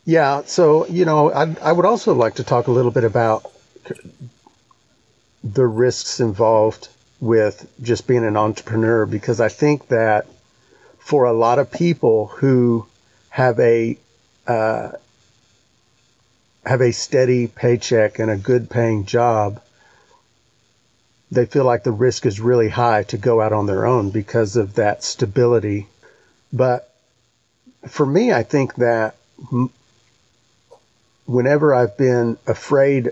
Yeah, 0.05 0.41
so 0.45 0.87
you 0.87 1.05
know, 1.05 1.31
I 1.31 1.55
I 1.61 1.71
would 1.71 1.85
also 1.85 2.13
like 2.13 2.35
to 2.35 2.43
talk 2.43 2.67
a 2.67 2.71
little 2.71 2.91
bit 2.91 3.03
about 3.03 3.51
the 5.43 5.65
risks 5.65 6.19
involved 6.19 6.87
with 7.19 7.67
just 7.81 8.07
being 8.07 8.25
an 8.25 8.37
entrepreneur 8.37 9.05
because 9.05 9.39
I 9.39 9.49
think 9.49 9.87
that 9.89 10.25
for 10.99 11.25
a 11.25 11.33
lot 11.33 11.59
of 11.59 11.71
people 11.71 12.27
who 12.27 12.85
have 13.29 13.59
a 13.59 13.97
uh, 14.47 14.91
have 16.65 16.81
a 16.81 16.91
steady 16.91 17.47
paycheck 17.47 18.19
and 18.19 18.29
a 18.29 18.37
good 18.37 18.69
paying 18.69 19.05
job, 19.05 19.61
they 21.31 21.45
feel 21.45 21.63
like 21.63 21.83
the 21.83 21.91
risk 21.91 22.25
is 22.25 22.39
really 22.39 22.69
high 22.69 23.03
to 23.03 23.17
go 23.17 23.41
out 23.41 23.53
on 23.53 23.65
their 23.65 23.85
own 23.85 24.09
because 24.09 24.55
of 24.55 24.75
that 24.75 25.03
stability. 25.03 25.87
But 26.53 26.93
for 27.87 28.05
me, 28.05 28.31
I 28.31 28.43
think 28.43 28.75
that 28.75 29.15
whenever 31.25 31.73
I've 31.73 31.97
been 31.97 32.37
afraid 32.47 33.11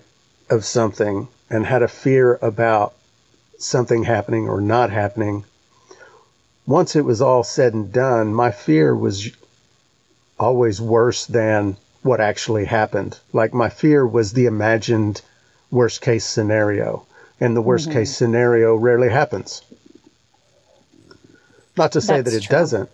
of 0.49 0.65
something 0.65 1.27
and 1.49 1.65
had 1.65 1.83
a 1.83 1.87
fear 1.87 2.37
about 2.41 2.93
something 3.57 4.03
happening 4.03 4.47
or 4.47 4.61
not 4.61 4.89
happening, 4.89 5.45
once 6.65 6.95
it 6.95 7.05
was 7.05 7.21
all 7.21 7.43
said 7.43 7.73
and 7.73 7.91
done, 7.91 8.33
my 8.33 8.51
fear 8.51 8.95
was 8.95 9.29
always 10.39 10.79
worse 10.79 11.25
than 11.25 11.75
what 12.03 12.21
actually 12.21 12.65
happened. 12.65 13.19
Like 13.33 13.53
my 13.53 13.69
fear 13.69 14.05
was 14.05 14.33
the 14.33 14.45
imagined 14.45 15.21
worst 15.71 16.01
case 16.01 16.25
scenario, 16.25 17.05
and 17.39 17.55
the 17.55 17.61
worst 17.61 17.89
mm-hmm. 17.89 17.99
case 17.99 18.15
scenario 18.15 18.75
rarely 18.75 19.09
happens. 19.09 19.61
Not 21.77 21.93
to 21.93 22.01
say 22.01 22.17
That's 22.21 22.31
that 22.31 22.37
it 22.37 22.47
true. 22.47 22.57
doesn't, 22.57 22.89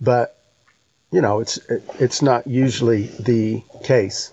but 0.00 0.38
you 1.10 1.20
know, 1.20 1.40
it's 1.40 1.58
it's 1.98 2.22
not 2.22 2.46
usually 2.46 3.06
the 3.06 3.62
case 3.84 4.32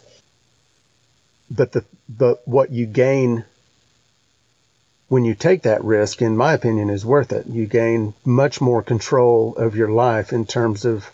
but 1.50 1.72
the 1.72 1.84
but 2.10 2.48
what 2.48 2.72
you 2.72 2.86
gain 2.86 3.46
when 5.10 5.26
you 5.26 5.36
take 5.36 5.62
that 5.64 5.84
risk, 5.84 6.22
in 6.22 6.36
my 6.36 6.54
opinion, 6.54 6.90
is 6.90 7.06
worth 7.06 7.32
it. 7.32 7.46
You 7.46 7.68
gain 7.68 8.14
much 8.26 8.60
more 8.60 8.82
control 8.82 9.56
of 9.56 9.76
your 9.76 9.90
life 9.90 10.34
in 10.34 10.46
terms 10.46 10.86
of 10.86 11.06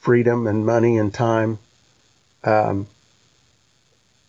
freedom 0.00 0.46
and 0.48 0.66
money 0.66 0.98
and 0.98 1.14
time. 1.14 1.58
Um, 2.42 2.88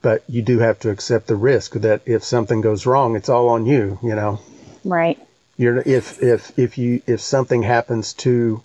but 0.04 0.24
you 0.28 0.44
do 0.44 0.60
have 0.60 0.80
to 0.82 0.92
accept 0.92 1.28
the 1.28 1.36
risk 1.36 1.74
that 1.74 2.02
if 2.06 2.24
something 2.24 2.62
goes 2.62 2.86
wrong, 2.86 3.16
it's 3.16 3.30
all 3.30 3.50
on 3.50 3.66
you. 3.66 3.98
You 4.04 4.16
know. 4.16 4.40
Right. 4.84 5.20
You're 5.58 5.80
if 5.80 6.22
if 6.22 6.58
if 6.60 6.78
you 6.78 7.02
if 7.08 7.22
something 7.22 7.64
happens 7.64 8.14
to 8.26 8.62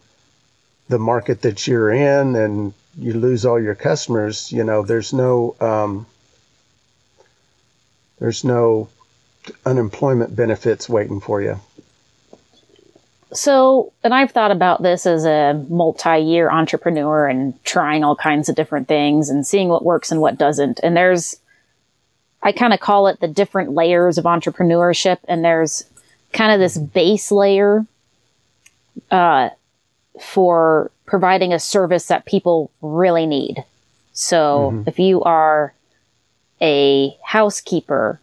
the 0.88 0.98
market 0.98 1.42
that 1.42 1.66
you're 1.66 1.90
in 1.90 2.34
and 2.34 2.72
you 2.98 3.12
lose 3.12 3.46
all 3.46 3.60
your 3.60 3.74
customers, 3.74 4.50
you 4.50 4.64
know, 4.64 4.82
there's 4.82 5.12
no 5.12 5.54
um, 5.60 6.06
there's 8.20 8.44
no 8.44 8.88
unemployment 9.64 10.34
benefits 10.34 10.88
waiting 10.88 11.20
for 11.20 11.40
you. 11.42 11.60
So, 13.32 13.92
and 14.02 14.14
I've 14.14 14.30
thought 14.30 14.50
about 14.50 14.82
this 14.82 15.04
as 15.04 15.24
a 15.24 15.64
multi 15.68 16.18
year 16.18 16.50
entrepreneur 16.50 17.26
and 17.26 17.62
trying 17.64 18.02
all 18.02 18.16
kinds 18.16 18.48
of 18.48 18.56
different 18.56 18.88
things 18.88 19.28
and 19.28 19.46
seeing 19.46 19.68
what 19.68 19.84
works 19.84 20.10
and 20.10 20.20
what 20.20 20.38
doesn't. 20.38 20.80
And 20.82 20.96
there's, 20.96 21.38
I 22.42 22.52
kind 22.52 22.72
of 22.72 22.80
call 22.80 23.06
it 23.08 23.20
the 23.20 23.28
different 23.28 23.72
layers 23.72 24.16
of 24.16 24.24
entrepreneurship. 24.24 25.18
And 25.28 25.44
there's 25.44 25.84
kind 26.32 26.52
of 26.52 26.58
this 26.58 26.78
base 26.78 27.30
layer 27.30 27.84
uh, 29.10 29.50
for 30.20 30.90
providing 31.04 31.52
a 31.52 31.58
service 31.58 32.06
that 32.06 32.24
people 32.24 32.70
really 32.80 33.26
need. 33.26 33.62
So, 34.12 34.72
mm-hmm. 34.72 34.88
if 34.88 34.98
you 34.98 35.22
are 35.22 35.74
a 36.60 37.16
housekeeper, 37.22 38.20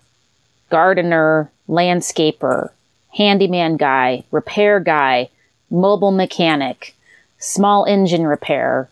gardener, 0.69 1.51
landscaper, 1.67 2.69
handyman 3.13 3.77
guy, 3.77 4.23
repair 4.31 4.79
guy, 4.79 5.29
mobile 5.69 6.11
mechanic, 6.11 6.95
small 7.39 7.85
engine 7.85 8.25
repair. 8.25 8.89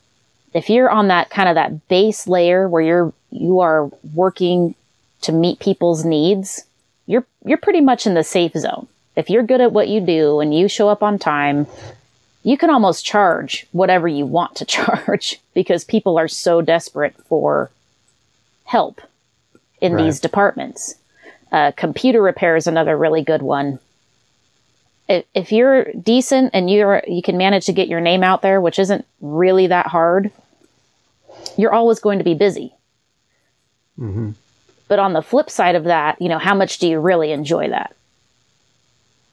If 0.53 0.69
you're 0.69 0.89
on 0.89 1.07
that 1.07 1.29
kind 1.29 1.49
of 1.49 1.55
that 1.55 1.87
base 1.87 2.27
layer 2.27 2.67
where 2.67 2.81
you're 2.81 3.13
you 3.31 3.59
are 3.61 3.89
working 4.13 4.75
to 5.21 5.31
meet 5.31 5.59
people's 5.59 6.05
needs, 6.05 6.63
you're 7.07 7.25
you're 7.43 7.57
pretty 7.57 7.81
much 7.81 8.05
in 8.05 8.13
the 8.13 8.23
safe 8.23 8.53
zone. 8.53 8.87
If 9.15 9.29
you're 9.29 9.43
good 9.43 9.61
at 9.61 9.73
what 9.73 9.89
you 9.89 9.99
do 9.99 10.39
and 10.39 10.55
you 10.55 10.67
show 10.67 10.89
up 10.89 11.03
on 11.03 11.19
time, 11.19 11.67
you 12.43 12.57
can 12.57 12.69
almost 12.69 13.05
charge 13.05 13.65
whatever 13.71 14.07
you 14.07 14.25
want 14.25 14.55
to 14.55 14.65
charge 14.77 15.39
because 15.53 15.83
people 15.83 16.17
are 16.17 16.27
so 16.27 16.61
desperate 16.61 17.15
for 17.25 17.71
help 18.65 19.01
in 19.83 19.93
right. 19.93 20.03
these 20.03 20.19
departments. 20.19 20.95
Uh, 21.51 21.71
computer 21.77 22.21
repair 22.21 22.55
is 22.55 22.65
another 22.65 22.97
really 22.97 23.23
good 23.23 23.43
one. 23.43 23.77
If, 25.07 25.25
if 25.35 25.51
you're 25.51 25.91
decent 25.93 26.51
and 26.53 26.69
you're 26.69 27.03
you 27.07 27.21
can 27.21 27.37
manage 27.37 27.67
to 27.67 27.73
get 27.73 27.87
your 27.87 28.01
name 28.01 28.23
out 28.23 28.41
there, 28.41 28.59
which 28.59 28.79
isn't 28.79 29.05
really 29.21 29.67
that 29.67 29.85
hard, 29.85 30.31
you're 31.57 31.73
always 31.73 31.99
going 31.99 32.17
to 32.17 32.23
be 32.23 32.33
busy. 32.33 32.73
Mm-hmm. 33.99 34.31
But 34.87 34.97
on 34.97 35.13
the 35.13 35.21
flip 35.21 35.51
side 35.51 35.75
of 35.75 35.83
that, 35.83 36.19
you 36.19 36.29
know, 36.29 36.39
how 36.39 36.55
much 36.55 36.79
do 36.79 36.87
you 36.87 36.99
really 36.99 37.31
enjoy 37.31 37.69
that? 37.69 37.95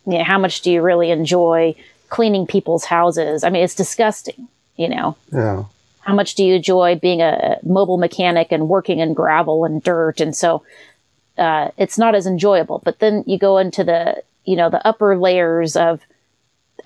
You 0.07 0.19
know, 0.19 0.25
how 0.25 0.39
much 0.39 0.61
do 0.61 0.71
you 0.71 0.83
really 0.83 1.11
enjoy 1.11 1.75
cleaning 2.11 2.47
people's 2.47 2.85
houses. 2.85 3.43
I 3.43 3.49
mean, 3.49 3.65
it's 3.65 3.75
disgusting, 3.75 4.49
you 4.77 4.89
know. 4.89 5.17
Yeah. 5.33 5.65
How 6.01 6.15
much 6.15 6.35
do 6.35 6.45
you 6.45 6.55
enjoy 6.55 6.97
being 6.97 7.21
a 7.21 7.59
mobile 7.63 7.99
mechanic 7.99 8.53
and 8.53 8.69
working 8.69 8.99
in 9.01 9.15
gravel 9.15 9.65
and 9.65 9.83
dirt? 9.83 10.21
And 10.21 10.35
so 10.35 10.63
uh, 11.39 11.71
it's 11.77 11.99
not 11.99 12.15
as 12.15 12.27
enjoyable. 12.27 12.81
But 12.85 12.99
then 12.99 13.25
you 13.27 13.39
go 13.39 13.59
into 13.59 13.85
the, 13.85 14.23
you 14.45 14.57
know, 14.57 14.71
the 14.71 14.87
upper 14.87 15.17
layers 15.17 15.77
of, 15.77 16.01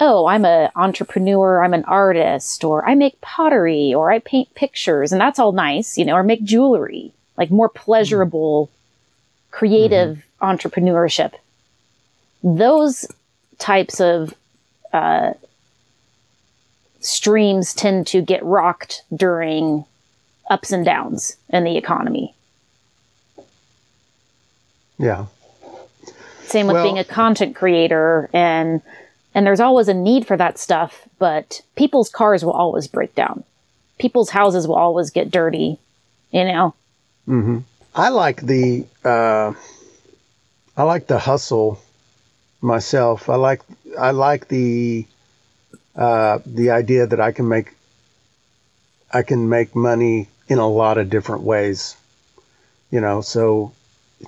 oh, 0.00 0.26
I'm 0.26 0.44
an 0.44 0.70
entrepreneur, 0.74 1.62
I'm 1.62 1.74
an 1.74 1.84
artist, 1.84 2.64
or 2.64 2.84
I 2.88 2.94
make 2.96 3.20
pottery, 3.20 3.94
or 3.94 4.10
I 4.10 4.18
paint 4.18 4.52
pictures, 4.54 5.12
and 5.12 5.20
that's 5.20 5.38
all 5.38 5.52
nice, 5.52 5.96
you 5.96 6.04
know, 6.04 6.14
or 6.14 6.24
make 6.24 6.42
jewelry, 6.42 7.12
like 7.36 7.50
more 7.50 7.68
pleasurable, 7.68 8.70
creative 9.52 10.24
entrepreneurship. 10.42 11.34
Those 12.42 13.06
types 13.58 14.00
of 14.00 14.34
uh, 14.92 15.34
streams 17.04 17.74
tend 17.74 18.06
to 18.08 18.22
get 18.22 18.42
rocked 18.44 19.02
during 19.14 19.84
ups 20.50 20.72
and 20.72 20.84
downs 20.84 21.36
in 21.50 21.64
the 21.64 21.76
economy. 21.76 22.34
Yeah. 24.98 25.26
Same 26.44 26.66
with 26.66 26.74
Well- 26.74 26.84
being 26.84 26.98
a 26.98 27.04
content 27.04 27.54
creator 27.56 28.28
and 28.32 28.82
and 29.36 29.44
there's 29.44 29.58
always 29.58 29.88
a 29.88 29.94
need 29.94 30.28
for 30.28 30.36
that 30.36 30.58
stuff, 30.58 31.08
but 31.18 31.60
people's 31.74 32.08
cars 32.08 32.44
will 32.44 32.52
always 32.52 32.86
break 32.86 33.16
down. 33.16 33.42
People's 33.98 34.30
houses 34.30 34.68
will 34.68 34.76
always 34.76 35.10
get 35.10 35.28
dirty, 35.32 35.76
you 36.30 36.44
know. 36.44 36.72
Mm-hmm. 37.28 37.58
I 37.96 38.10
like 38.10 38.42
the 38.42 38.86
uh, 39.04 39.52
I 40.76 40.82
like 40.84 41.08
the 41.08 41.18
hustle 41.18 41.80
myself. 42.60 43.28
I 43.28 43.34
like 43.34 43.62
I 43.98 44.12
like 44.12 44.46
the 44.48 45.04
uh, 45.96 46.38
the 46.44 46.70
idea 46.70 47.06
that 47.06 47.20
I 47.20 47.32
can 47.32 47.48
make 47.48 47.72
I 49.12 49.22
can 49.22 49.48
make 49.48 49.76
money 49.76 50.28
in 50.48 50.58
a 50.58 50.68
lot 50.68 50.98
of 50.98 51.08
different 51.10 51.42
ways. 51.42 51.96
You 52.90 53.00
know, 53.00 53.20
so 53.20 53.72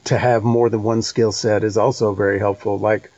to 0.05 0.19
have 0.19 0.43
more 0.45 0.69
than 0.69 0.83
one 0.83 1.03
skill 1.03 1.33
set 1.33 1.65
is 1.65 1.77
also 1.77 2.15
very 2.15 2.39
helpful. 2.39 2.79
Like 2.79 3.11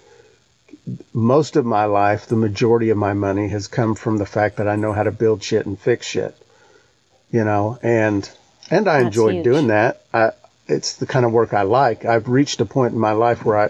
most 1.13 1.57
of 1.57 1.67
my 1.67 1.85
life, 1.85 2.27
the 2.27 2.37
majority 2.37 2.91
of 2.91 2.97
my 2.97 3.13
money 3.13 3.49
has 3.49 3.67
come 3.67 3.95
from 3.95 4.19
the 4.19 4.27
fact 4.27 4.57
that 4.57 4.69
I 4.69 4.77
know 4.77 4.93
how 4.93 5.03
to 5.03 5.13
build 5.13 5.43
shit 5.43 5.67
and 5.67 5.79
fix 5.79 6.07
shit. 6.07 6.35
You 7.31 7.45
know, 7.45 7.79
and 7.83 8.29
and 8.71 8.89
I 8.89 9.03
That's 9.03 9.07
enjoyed 9.07 9.35
huge. 9.35 9.45
doing 9.45 9.67
that. 9.69 10.03
I, 10.13 10.31
it's 10.67 10.97
the 10.97 11.07
kind 11.07 11.25
of 11.27 11.33
work 11.33 11.53
I 11.53 11.63
like. 11.63 12.05
I've 12.05 12.29
reached 12.29 12.61
a 12.61 12.67
point 12.67 12.95
in 12.95 13.01
my 13.01 13.13
life 13.13 13.45
where 13.45 13.59
I 13.59 13.69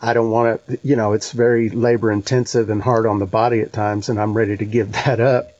I 0.00 0.12
don't 0.12 0.30
want 0.30 0.64
to, 0.66 0.78
you 0.84 0.96
know, 0.96 1.12
it's 1.12 1.32
very 1.32 1.70
labor 1.70 2.12
intensive 2.12 2.70
and 2.70 2.80
hard 2.82 3.06
on 3.06 3.18
the 3.18 3.26
body 3.26 3.60
at 3.60 3.72
times, 3.72 4.08
and 4.08 4.20
I'm 4.20 4.34
ready 4.34 4.56
to 4.56 4.64
give 4.64 4.92
that 5.04 5.20
up. 5.20 5.52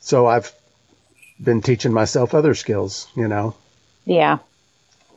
So 0.00 0.26
I've 0.26 0.52
been 1.42 1.62
teaching 1.62 1.92
myself 1.92 2.34
other 2.34 2.54
skills, 2.54 3.08
you 3.16 3.26
know, 3.26 3.54
Yeah. 4.04 4.38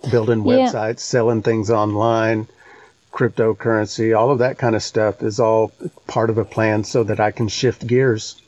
building 0.10 0.44
Yeah. 0.44 0.68
websites, 0.72 1.00
selling 1.00 1.44
things 1.44 1.70
online, 1.70 2.48
cryptocurrency, 3.12 4.18
all 4.18 4.32
of 4.32 4.40
that 4.40 4.58
kind 4.58 4.76
of 4.76 4.82
stuff 4.84 5.22
is 5.22 5.40
all 5.40 5.72
part 6.08 6.30
of 6.30 6.38
a 6.38 6.46
plan 6.46 6.84
so 6.84 7.04
that 7.04 7.20
I 7.20 7.32
can 7.32 7.48
shift 7.48 7.86
gears. 7.86 8.42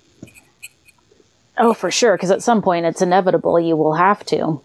Oh, 1.57 1.73
for 1.73 1.91
sure. 1.91 2.15
Because 2.15 2.31
at 2.31 2.41
some 2.41 2.61
point, 2.61 2.85
it's 2.85 3.01
inevitable. 3.01 3.59
You 3.59 3.75
will 3.75 3.93
have 3.93 4.25
to. 4.27 4.61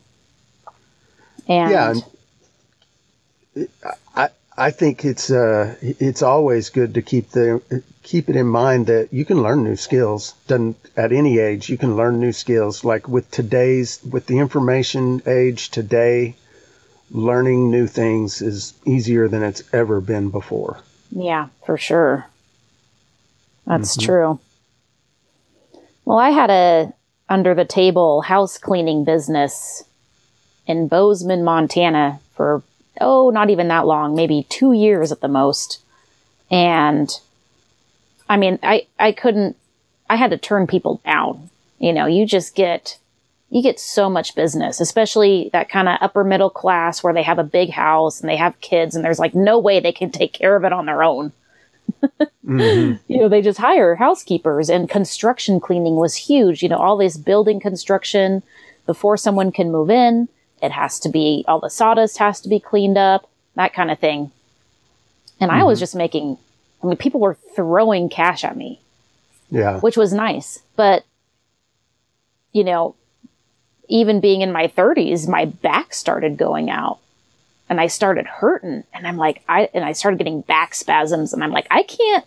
And 1.48 1.70
Yeah, 1.70 1.90
and 3.56 3.68
I 4.56 4.70
think 4.70 5.04
it's 5.04 5.30
uh 5.30 5.74
it's 5.80 6.22
always 6.22 6.70
good 6.70 6.94
to 6.94 7.02
keep 7.02 7.30
the 7.30 7.82
keep 8.02 8.28
it 8.28 8.36
in 8.36 8.46
mind 8.46 8.86
that 8.86 9.12
you 9.12 9.24
can 9.24 9.42
learn 9.42 9.64
new 9.64 9.76
skills. 9.76 10.34
Doesn't 10.46 10.76
at 10.96 11.12
any 11.12 11.38
age 11.38 11.68
you 11.68 11.76
can 11.76 11.96
learn 11.96 12.20
new 12.20 12.32
skills. 12.32 12.84
Like 12.84 13.08
with 13.08 13.30
today's 13.30 14.00
with 14.08 14.26
the 14.26 14.38
information 14.38 15.22
age 15.26 15.70
today, 15.70 16.36
learning 17.10 17.70
new 17.70 17.86
things 17.86 18.40
is 18.42 18.74
easier 18.84 19.26
than 19.28 19.42
it's 19.42 19.62
ever 19.72 20.00
been 20.00 20.30
before. 20.30 20.78
yeah, 21.10 21.48
for 21.66 21.76
sure. 21.76 22.26
That's 23.66 23.96
true. 23.96 24.38
Well, 26.04 26.18
I 26.18 26.30
had 26.30 26.50
a 26.50 26.92
under 27.28 27.54
the 27.54 27.64
table 27.64 28.20
house 28.20 28.58
cleaning 28.58 29.04
business 29.04 29.82
in 30.66 30.86
Bozeman, 30.86 31.42
Montana 31.42 32.20
for 32.34 32.62
oh, 33.00 33.30
not 33.30 33.50
even 33.50 33.68
that 33.68 33.86
long, 33.86 34.14
maybe 34.14 34.46
2 34.48 34.72
years 34.72 35.12
at 35.12 35.20
the 35.20 35.28
most. 35.28 35.82
And 36.50 37.10
I 38.28 38.36
mean, 38.36 38.58
I 38.62 38.86
I 38.98 39.12
couldn't 39.12 39.56
I 40.08 40.16
had 40.16 40.30
to 40.30 40.38
turn 40.38 40.66
people 40.66 41.00
down. 41.04 41.50
You 41.78 41.92
know, 41.92 42.06
you 42.06 42.26
just 42.26 42.54
get 42.54 42.98
you 43.50 43.62
get 43.62 43.78
so 43.78 44.10
much 44.10 44.34
business, 44.34 44.80
especially 44.80 45.50
that 45.52 45.68
kind 45.68 45.88
of 45.88 45.98
upper 46.00 46.24
middle 46.24 46.50
class 46.50 47.02
where 47.02 47.14
they 47.14 47.22
have 47.22 47.38
a 47.38 47.44
big 47.44 47.70
house 47.70 48.20
and 48.20 48.28
they 48.28 48.36
have 48.36 48.60
kids 48.60 48.96
and 48.96 49.04
there's 49.04 49.18
like 49.18 49.34
no 49.34 49.58
way 49.58 49.78
they 49.78 49.92
can 49.92 50.10
take 50.10 50.32
care 50.32 50.56
of 50.56 50.64
it 50.64 50.72
on 50.72 50.86
their 50.86 51.02
own. 51.02 51.32
Mm-hmm. 52.44 52.94
you 53.12 53.18
know, 53.18 53.28
they 53.28 53.42
just 53.42 53.58
hire 53.58 53.94
housekeepers 53.94 54.68
and 54.68 54.88
construction 54.88 55.60
cleaning 55.60 55.96
was 55.96 56.16
huge. 56.16 56.62
You 56.62 56.68
know, 56.68 56.78
all 56.78 56.96
this 56.96 57.16
building 57.16 57.60
construction 57.60 58.42
before 58.86 59.16
someone 59.16 59.52
can 59.52 59.70
move 59.70 59.88
in, 59.88 60.28
it 60.64 60.72
has 60.72 60.98
to 61.00 61.08
be, 61.08 61.44
all 61.46 61.60
the 61.60 61.70
sawdust 61.70 62.18
has 62.18 62.40
to 62.40 62.48
be 62.48 62.58
cleaned 62.58 62.98
up, 62.98 63.28
that 63.54 63.74
kind 63.74 63.90
of 63.90 63.98
thing. 63.98 64.32
And 65.40 65.50
I 65.50 65.62
was 65.64 65.78
mm-hmm. 65.78 65.82
just 65.82 65.94
making, 65.94 66.38
I 66.82 66.86
mean, 66.86 66.96
people 66.96 67.20
were 67.20 67.36
throwing 67.54 68.08
cash 68.08 68.44
at 68.44 68.56
me 68.56 68.80
Yeah. 69.50 69.78
which 69.80 69.96
was 69.96 70.12
nice. 70.12 70.60
But, 70.76 71.04
you 72.52 72.64
know, 72.64 72.94
even 73.88 74.20
being 74.20 74.40
in 74.40 74.52
my 74.52 74.68
30s, 74.68 75.28
my 75.28 75.44
back 75.44 75.92
started 75.92 76.36
going 76.36 76.70
out 76.70 76.98
and 77.68 77.80
I 77.80 77.88
started 77.88 78.26
hurting. 78.26 78.84
And 78.92 79.06
I'm 79.06 79.16
like, 79.16 79.42
I, 79.48 79.68
and 79.74 79.84
I 79.84 79.92
started 79.92 80.18
getting 80.18 80.40
back 80.40 80.74
spasms. 80.74 81.32
And 81.32 81.44
I'm 81.44 81.52
like, 81.52 81.66
I 81.70 81.82
can't, 81.82 82.24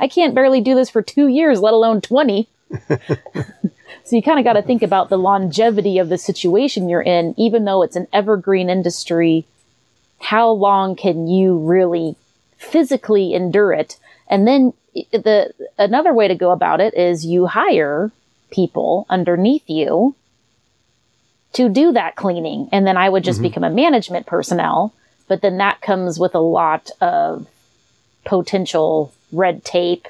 I 0.00 0.08
can't 0.08 0.34
barely 0.34 0.60
do 0.60 0.74
this 0.74 0.90
for 0.90 1.02
two 1.02 1.28
years, 1.28 1.60
let 1.60 1.74
alone 1.74 2.00
20. 2.00 2.48
so 4.04 4.16
you 4.16 4.22
kind 4.22 4.38
of 4.38 4.44
got 4.44 4.54
to 4.54 4.62
think 4.62 4.82
about 4.82 5.08
the 5.08 5.18
longevity 5.18 5.98
of 5.98 6.08
the 6.08 6.18
situation 6.18 6.88
you're 6.88 7.02
in, 7.02 7.34
even 7.36 7.64
though 7.64 7.82
it's 7.82 7.96
an 7.96 8.08
evergreen 8.12 8.70
industry. 8.70 9.46
How 10.20 10.50
long 10.50 10.96
can 10.96 11.26
you 11.26 11.58
really 11.58 12.16
physically 12.56 13.34
endure 13.34 13.72
it? 13.72 13.98
And 14.28 14.46
then 14.46 14.72
the 15.12 15.52
another 15.78 16.12
way 16.14 16.28
to 16.28 16.34
go 16.34 16.50
about 16.50 16.80
it 16.80 16.94
is 16.94 17.26
you 17.26 17.46
hire 17.46 18.10
people 18.50 19.06
underneath 19.08 19.68
you 19.68 20.14
to 21.54 21.68
do 21.68 21.92
that 21.92 22.16
cleaning, 22.16 22.68
and 22.72 22.86
then 22.86 22.96
I 22.96 23.08
would 23.08 23.24
just 23.24 23.38
mm-hmm. 23.38 23.48
become 23.48 23.64
a 23.64 23.70
management 23.70 24.26
personnel. 24.26 24.94
But 25.28 25.42
then 25.42 25.58
that 25.58 25.80
comes 25.80 26.18
with 26.18 26.34
a 26.34 26.40
lot 26.40 26.90
of 27.00 27.46
potential 28.24 29.12
red 29.32 29.64
tape 29.64 30.08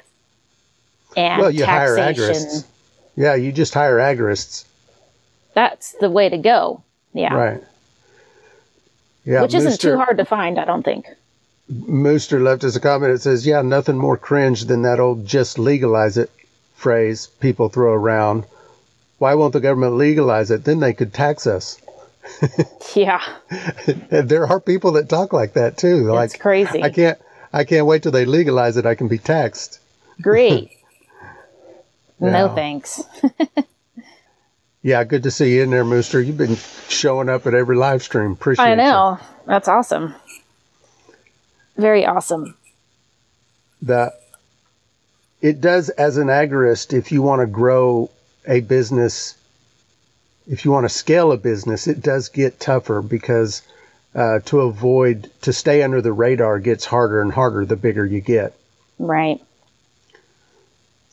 and 1.15 1.41
Well, 1.41 1.51
you 1.51 1.65
hire 1.65 1.95
agorists. 1.97 2.65
Yeah, 3.15 3.35
you 3.35 3.51
just 3.51 3.73
hire 3.73 3.97
agorists. 3.97 4.65
That's 5.53 5.91
the 5.93 6.09
way 6.09 6.29
to 6.29 6.37
go. 6.37 6.83
Yeah. 7.13 7.33
Right. 7.33 7.63
Yeah. 9.23 9.41
Which 9.43 9.53
isn't 9.53 9.79
too 9.79 9.97
hard 9.97 10.17
to 10.17 10.25
find, 10.25 10.59
I 10.59 10.65
don't 10.65 10.83
think. 10.83 11.05
Mooster 11.71 12.41
left 12.43 12.63
us 12.63 12.75
a 12.75 12.79
comment 12.79 13.13
that 13.13 13.21
says, 13.21 13.47
"Yeah, 13.47 13.61
nothing 13.61 13.97
more 13.97 14.17
cringe 14.17 14.65
than 14.65 14.81
that 14.81 14.99
old 14.99 15.25
just 15.25 15.57
legalize 15.57 16.17
it 16.17 16.29
phrase 16.75 17.27
people 17.39 17.69
throw 17.69 17.93
around. 17.93 18.45
Why 19.17 19.35
won't 19.35 19.53
the 19.53 19.61
government 19.61 19.95
legalize 19.95 20.51
it? 20.51 20.65
Then 20.65 20.79
they 20.79 20.93
could 20.93 21.13
tax 21.13 21.47
us." 21.47 21.79
Yeah. 22.95 23.21
There 24.11 24.45
are 24.45 24.59
people 24.59 24.91
that 24.93 25.09
talk 25.09 25.33
like 25.33 25.53
that 25.53 25.77
too. 25.77 26.09
It's 26.09 26.33
like, 26.33 26.39
crazy. 26.39 26.83
I 26.83 26.91
can't, 26.91 27.17
I 27.51 27.63
can't 27.63 27.87
wait 27.87 28.03
till 28.03 28.11
they 28.11 28.25
legalize 28.25 28.77
it. 28.77 28.85
I 28.85 28.93
can 28.93 29.07
be 29.07 29.17
taxed. 29.17 29.79
Great. 30.21 30.71
No 32.31 32.55
thanks. 32.55 33.03
Yeah, 34.85 35.05
good 35.05 35.23
to 35.23 35.31
see 35.31 35.55
you 35.55 35.63
in 35.63 35.69
there, 35.69 35.85
Mooster. 35.85 36.25
You've 36.25 36.37
been 36.37 36.57
showing 36.89 37.29
up 37.29 37.47
at 37.47 37.53
every 37.53 37.77
live 37.77 38.03
stream. 38.03 38.33
Appreciate 38.33 38.65
I 38.65 38.69
you. 38.71 38.75
know. 38.75 39.17
That's 39.45 39.69
awesome. 39.69 40.13
Very 41.77 42.05
awesome. 42.05 42.55
the 43.81 44.13
it 45.41 45.61
does 45.61 45.89
as 45.89 46.17
an 46.17 46.27
agorist 46.27 46.93
if 46.93 47.11
you 47.13 47.21
want 47.21 47.41
to 47.41 47.47
grow 47.47 48.09
a 48.47 48.59
business 48.61 49.35
if 50.47 50.65
you 50.65 50.71
want 50.71 50.83
to 50.85 50.89
scale 50.89 51.31
a 51.31 51.37
business 51.37 51.87
it 51.87 52.01
does 52.01 52.29
get 52.29 52.59
tougher 52.59 53.01
because 53.01 53.61
uh, 54.15 54.39
to 54.39 54.61
avoid 54.61 55.31
to 55.41 55.51
stay 55.51 55.81
under 55.81 56.01
the 56.01 56.13
radar 56.13 56.59
gets 56.59 56.85
harder 56.85 57.21
and 57.21 57.31
harder 57.31 57.65
the 57.65 57.75
bigger 57.75 58.05
you 58.05 58.21
get 58.21 58.53
Right. 58.99 59.41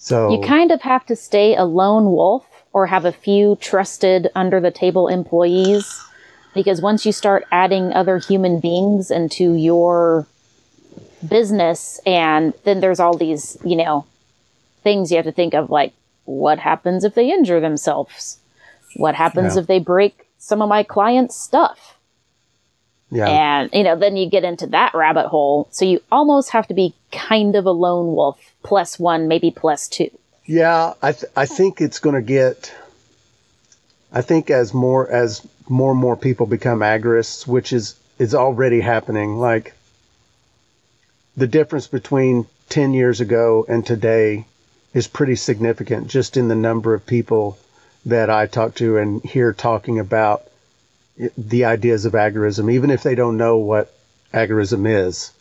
So 0.03 0.33
You 0.33 0.41
kind 0.41 0.73
of 0.73 0.81
have 0.81 1.05
to 1.07 1.15
stay 1.15 1.55
a 1.55 1.65
lone 1.65 2.07
wolf 2.07 2.47
or 2.73 2.87
have 2.87 3.05
a 3.05 3.13
few 3.13 3.57
trusted 3.61 4.31
under 4.35 4.59
the 4.59 4.71
table 4.71 5.09
employees 5.09 6.01
because 6.55 6.81
once 6.81 7.05
you 7.05 7.13
start 7.13 7.45
adding 7.53 7.93
other 7.93 8.17
human 8.19 8.61
beings 8.61 9.11
into 9.11 9.53
your 9.55 10.27
business 11.29 12.01
and 12.07 12.55
then 12.65 12.81
there's 12.81 12.99
all 12.99 13.15
these, 13.17 13.59
you 13.63 13.77
know, 13.77 14.07
things 14.83 15.11
you 15.11 15.17
have 15.19 15.27
to 15.27 15.33
think 15.33 15.53
of 15.53 15.69
like 15.69 15.93
what 16.25 16.59
happens 16.59 17.05
if 17.05 17.15
they 17.15 17.31
injure 17.31 17.61
themselves? 17.61 18.39
What 18.97 19.15
happens 19.15 19.55
Yeah. 19.55 19.61
if 19.61 19.67
they 19.67 19.81
break 19.81 20.27
some 20.39 20.63
of 20.63 20.69
my 20.71 20.83
clients' 20.83 21.37
stuff? 21.37 21.99
Yeah. 23.11 23.29
And, 23.29 23.71
you 23.73 23.83
know, 23.83 23.97
then 23.97 24.17
you 24.17 24.31
get 24.31 24.45
into 24.45 24.69
that 24.69 24.95
rabbit 24.95 25.29
hole. 25.29 25.69
So 25.73 25.85
you 25.85 26.01
almost 26.13 26.51
have 26.51 26.69
to 26.69 26.75
be 26.75 26.95
kind 27.11 27.57
of 27.57 27.67
a 27.67 27.73
lone 27.73 28.15
wolf, 28.15 28.39
plus 28.63 28.99
one, 28.99 29.27
maybe 29.29 29.51
plus 29.51 29.89
two. 29.89 30.11
Yeah, 30.47 30.95
I 31.03 31.13
th- 31.13 31.33
I 31.37 31.47
think 31.47 31.81
it's 31.81 31.99
going 31.99 32.17
to 32.17 32.23
get. 32.23 32.73
I 34.13 34.23
think 34.23 34.51
as 34.51 34.75
more 34.75 35.09
as 35.09 35.47
more 35.69 35.93
and 35.93 36.01
more 36.01 36.17
people 36.17 36.47
become 36.47 36.81
agorists, 36.81 37.47
which 37.47 37.73
is 37.73 37.95
is 38.19 38.35
already 38.35 38.81
happening. 38.81 39.39
Like 39.39 39.75
the 41.37 41.47
difference 41.47 41.87
between 41.87 42.47
ten 42.69 42.95
years 42.95 43.21
ago 43.21 43.65
and 43.69 43.87
today 43.87 44.47
is 44.93 45.07
pretty 45.07 45.37
significant, 45.37 46.09
just 46.09 46.37
in 46.37 46.49
the 46.49 46.57
number 46.57 46.95
of 46.95 47.07
people 47.07 47.57
that 48.07 48.31
I 48.31 48.47
talk 48.47 48.75
to 48.77 48.97
and 48.97 49.23
hear 49.25 49.53
talking 49.53 50.01
about 50.01 50.43
the 51.37 51.65
ideas 51.65 52.07
of 52.07 52.13
agorism, 52.13 52.73
even 52.73 52.91
if 52.91 53.03
they 53.03 53.15
don't 53.15 53.37
know 53.37 53.59
what 53.59 53.93
agorism 54.33 54.87
is. 54.87 55.33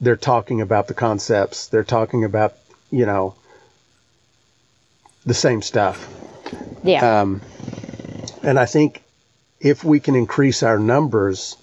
They're 0.00 0.16
talking 0.16 0.60
about 0.60 0.88
the 0.88 0.94
concepts. 0.94 1.68
They're 1.68 1.84
talking 1.84 2.24
about 2.24 2.54
you 2.90 3.06
know 3.06 3.34
the 5.24 5.34
same 5.34 5.62
stuff. 5.62 6.08
Yeah. 6.82 7.20
Um, 7.20 7.40
and 8.42 8.58
I 8.58 8.66
think 8.66 9.02
if 9.60 9.84
we 9.84 10.00
can 10.00 10.16
increase 10.16 10.62
our 10.62 10.78
numbers 10.78 11.56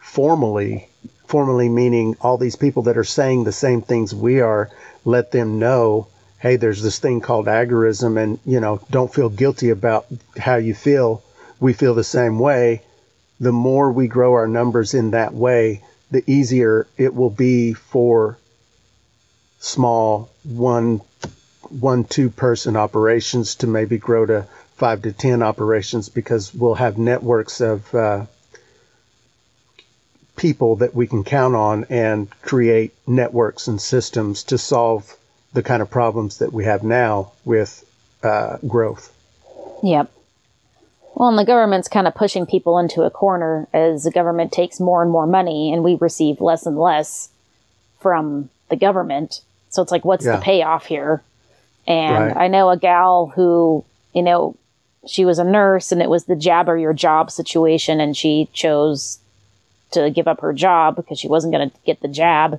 formally, 0.00 0.88
formally 1.26 1.68
meaning 1.68 2.16
all 2.20 2.36
these 2.36 2.56
people 2.56 2.82
that 2.82 2.98
are 2.98 3.04
saying 3.04 3.44
the 3.44 3.52
same 3.52 3.80
things 3.80 4.14
we 4.14 4.40
are, 4.40 4.70
let 5.04 5.30
them 5.30 5.58
know, 5.60 6.08
hey, 6.40 6.56
there's 6.56 6.82
this 6.82 6.98
thing 6.98 7.20
called 7.20 7.46
agorism, 7.46 8.20
and 8.20 8.40
you 8.44 8.58
know, 8.58 8.80
don't 8.90 9.14
feel 9.14 9.28
guilty 9.28 9.70
about 9.70 10.06
how 10.36 10.56
you 10.56 10.74
feel. 10.74 11.22
We 11.62 11.74
feel 11.74 11.94
the 11.94 12.02
same 12.02 12.40
way. 12.40 12.82
The 13.38 13.52
more 13.52 13.92
we 13.92 14.08
grow 14.08 14.32
our 14.32 14.48
numbers 14.48 14.94
in 14.94 15.12
that 15.12 15.32
way, 15.32 15.84
the 16.10 16.24
easier 16.26 16.88
it 16.98 17.14
will 17.14 17.30
be 17.30 17.72
for 17.72 18.36
small 19.60 20.28
one 20.42 21.00
one 21.70 22.02
two 22.02 22.30
person 22.30 22.76
operations 22.76 23.54
to 23.54 23.68
maybe 23.68 23.96
grow 23.96 24.26
to 24.26 24.46
five 24.74 25.02
to 25.02 25.12
ten 25.12 25.40
operations 25.40 26.08
because 26.08 26.52
we'll 26.52 26.74
have 26.74 26.98
networks 26.98 27.60
of 27.60 27.94
uh, 27.94 28.26
people 30.34 30.74
that 30.76 30.96
we 30.96 31.06
can 31.06 31.22
count 31.22 31.54
on 31.54 31.84
and 31.90 32.28
create 32.42 32.92
networks 33.06 33.68
and 33.68 33.80
systems 33.80 34.42
to 34.42 34.58
solve 34.58 35.16
the 35.52 35.62
kind 35.62 35.80
of 35.80 35.88
problems 35.88 36.38
that 36.38 36.52
we 36.52 36.64
have 36.64 36.82
now 36.82 37.30
with 37.44 37.84
uh, 38.24 38.56
growth. 38.66 39.14
Yep. 39.84 40.10
Well, 41.22 41.28
and 41.28 41.38
the 41.38 41.44
government's 41.44 41.86
kind 41.86 42.08
of 42.08 42.16
pushing 42.16 42.46
people 42.46 42.80
into 42.80 43.02
a 43.02 43.10
corner 43.10 43.68
as 43.72 44.02
the 44.02 44.10
government 44.10 44.50
takes 44.50 44.80
more 44.80 45.02
and 45.02 45.10
more 45.12 45.24
money 45.24 45.72
and 45.72 45.84
we 45.84 45.94
receive 45.94 46.40
less 46.40 46.66
and 46.66 46.76
less 46.76 47.28
from 48.00 48.50
the 48.70 48.74
government. 48.74 49.40
So 49.70 49.82
it's 49.82 49.92
like, 49.92 50.04
what's 50.04 50.26
Yeah. 50.26 50.34
the 50.34 50.42
payoff 50.42 50.86
here? 50.86 51.22
And 51.86 52.24
Right. 52.24 52.36
I 52.36 52.48
know 52.48 52.70
a 52.70 52.76
gal 52.76 53.26
who, 53.36 53.84
you 54.12 54.20
know, 54.20 54.56
she 55.06 55.24
was 55.24 55.38
a 55.38 55.44
nurse 55.44 55.92
and 55.92 56.02
it 56.02 56.10
was 56.10 56.24
the 56.24 56.34
jab 56.34 56.68
or 56.68 56.76
your 56.76 56.92
job 56.92 57.30
situation 57.30 58.00
and 58.00 58.16
she 58.16 58.48
chose 58.52 59.20
to 59.92 60.10
give 60.10 60.26
up 60.26 60.40
her 60.40 60.52
job 60.52 60.96
because 60.96 61.20
she 61.20 61.28
wasn't 61.28 61.52
going 61.52 61.70
to 61.70 61.76
get 61.86 62.00
the 62.00 62.08
jab. 62.08 62.58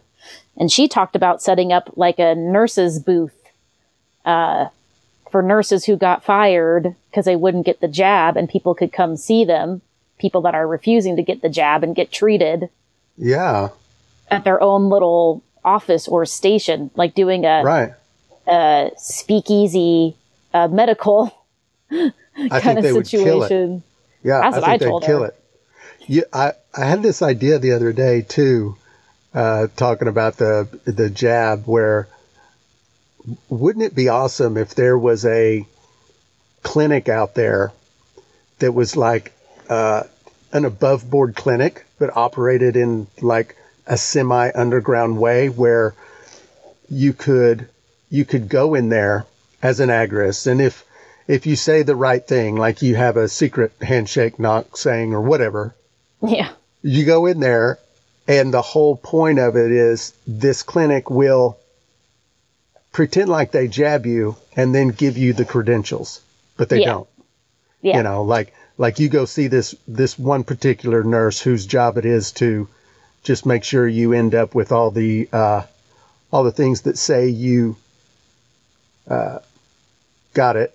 And 0.55 0.71
she 0.71 0.87
talked 0.87 1.17
about 1.17 1.41
setting 1.41 1.73
up 1.73 1.91
like 1.97 2.17
a 2.17 2.33
nurse's 2.33 2.97
booth 2.97 3.35
uh, 4.23 4.67
for 5.33 5.41
nurses 5.41 5.83
who 5.85 5.97
got 5.97 6.23
fired 6.23 6.95
because 7.09 7.25
they 7.25 7.35
wouldn't 7.35 7.65
get 7.65 7.81
the 7.81 7.87
jab 7.87 8.37
and 8.37 8.47
people 8.47 8.75
could 8.75 8.93
come 8.93 9.17
see 9.17 9.43
them, 9.43 9.81
people 10.19 10.41
that 10.43 10.53
are 10.53 10.67
refusing 10.67 11.15
to 11.15 11.23
get 11.23 11.41
the 11.41 11.49
jab 11.49 11.83
and 11.83 11.95
get 11.95 12.11
treated 12.11 12.69
Yeah, 13.17 13.69
at 14.29 14.43
their 14.43 14.61
own 14.61 14.89
little 14.89 15.41
office 15.65 16.07
or 16.07 16.23
station, 16.27 16.91
like 16.95 17.15
doing 17.15 17.45
a, 17.45 17.63
right. 17.63 17.93
a 18.47 18.91
speakeasy 18.95 20.15
uh, 20.53 20.67
medical 20.67 21.35
kind 21.89 22.77
of 22.77 22.83
they 22.83 22.93
would 22.93 23.07
kill 23.07 23.41
it. 23.41 23.47
situation. 23.47 23.83
Yeah, 24.23 24.39
That's 24.39 24.57
I 24.57 24.59
what 24.59 24.65
think 24.65 24.67
I 24.67 24.77
they'd 24.77 24.85
told 24.85 25.03
kill 25.03 25.21
her. 25.21 25.27
it. 25.29 25.39
Yeah, 26.05 26.23
I, 26.31 26.51
I 26.77 26.85
had 26.85 27.01
this 27.01 27.23
idea 27.23 27.57
the 27.57 27.71
other 27.71 27.91
day 27.91 28.21
too, 28.21 28.77
uh, 29.33 29.65
talking 29.75 30.07
about 30.07 30.37
the 30.37 30.67
the 30.85 31.09
jab. 31.09 31.63
Where 31.65 32.07
wouldn't 33.49 33.85
it 33.85 33.95
be 33.95 34.09
awesome 34.09 34.57
if 34.57 34.75
there 34.75 34.97
was 34.97 35.25
a 35.25 35.65
clinic 36.61 37.09
out 37.09 37.35
there 37.35 37.71
that 38.59 38.71
was 38.73 38.95
like 38.95 39.33
uh, 39.69 40.03
an 40.51 40.65
above 40.65 41.09
board 41.09 41.35
clinic, 41.35 41.85
but 41.99 42.15
operated 42.15 42.75
in 42.75 43.07
like 43.21 43.55
a 43.87 43.97
semi 43.97 44.51
underground 44.53 45.17
way, 45.17 45.49
where 45.49 45.93
you 46.89 47.13
could 47.13 47.67
you 48.09 48.25
could 48.25 48.47
go 48.49 48.75
in 48.75 48.89
there 48.89 49.25
as 49.61 49.79
an 49.79 49.89
agorist, 49.89 50.47
and 50.47 50.61
if 50.61 50.85
if 51.27 51.45
you 51.45 51.55
say 51.55 51.83
the 51.83 51.95
right 51.95 52.25
thing, 52.25 52.55
like 52.57 52.81
you 52.81 52.95
have 52.95 53.15
a 53.17 53.29
secret 53.29 53.71
handshake 53.81 54.39
knock 54.39 54.75
saying 54.75 55.13
or 55.13 55.21
whatever, 55.21 55.73
Yeah. 56.21 56.49
you 56.81 57.05
go 57.05 57.25
in 57.25 57.39
there 57.39 57.79
and 58.27 58.53
the 58.53 58.61
whole 58.61 58.95
point 58.97 59.39
of 59.39 59.55
it 59.55 59.71
is 59.71 60.13
this 60.27 60.63
clinic 60.63 61.09
will 61.09 61.57
pretend 62.93 63.27
like 63.27 63.51
they 63.51 63.67
jab 63.67 64.05
you 64.05 64.37
and 64.55 64.73
then 64.73 64.89
give 64.89 65.17
you 65.17 65.33
the 65.33 65.43
credentials, 65.43 66.21
but 66.55 66.69
they 66.69 66.79
Yeah. 66.79 66.93
don't. 66.93 67.07
Yeah. 67.81 67.97
You 67.97 68.03
know, 68.03 68.23
like 68.23 68.53
like 68.77 68.99
you 68.99 69.09
go 69.09 69.25
see 69.25 69.47
this 69.47 69.75
this 69.87 70.17
one 70.17 70.45
particular 70.45 71.03
nurse 71.03 71.41
whose 71.41 71.65
job 71.65 71.97
it 71.97 72.05
is 72.05 72.31
to 72.33 72.69
just 73.23 73.45
make 73.45 73.63
sure 73.63 73.85
you 73.87 74.13
end 74.13 74.33
up 74.33 74.55
with 74.55 74.71
all 74.71 74.89
the 74.89 75.27
uh, 75.33 75.63
all 76.31 76.43
the 76.43 76.51
things 76.51 76.81
that 76.81 76.97
say 76.97 77.27
you 77.27 77.75
uh, 79.09 79.39
got 80.33 80.55
it, 80.55 80.73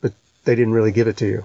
but 0.00 0.12
they 0.44 0.56
didn't 0.56 0.74
really 0.74 0.92
give 0.92 1.06
it 1.06 1.18
to 1.18 1.26
you. 1.26 1.44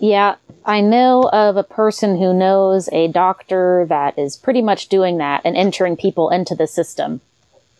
Yeah, 0.00 0.36
I 0.64 0.80
know 0.80 1.22
of 1.22 1.56
a 1.56 1.62
person 1.62 2.18
who 2.18 2.34
knows 2.34 2.88
a 2.92 3.08
doctor 3.08 3.86
that 3.88 4.18
is 4.18 4.36
pretty 4.36 4.60
much 4.60 4.88
doing 4.88 5.18
that 5.18 5.42
and 5.44 5.56
entering 5.56 5.96
people 5.96 6.30
into 6.30 6.54
the 6.54 6.66
system 6.66 7.20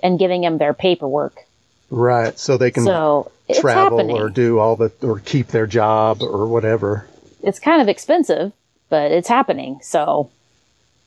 and 0.03 0.19
giving 0.19 0.41
them 0.43 0.59
their 0.59 0.75
paperwork. 0.75 1.47
Right. 1.91 2.39
So 2.39 2.57
they 2.57 2.71
can 2.71 2.85
So 2.85 3.31
travel 3.61 4.11
or 4.17 4.29
do 4.31 4.59
all 4.59 4.77
the 4.77 4.91
or 5.03 5.19
keep 5.21 5.49
their 5.49 5.67
job 5.67 6.23
or 6.23 6.47
whatever. 6.47 7.07
it's 7.43 7.59
kind 7.59 7.83
of 7.83 7.89
expensive, 7.89 8.53
but 8.89 9.13
it's 9.13 9.29
happening. 9.29 9.79
So 9.83 10.31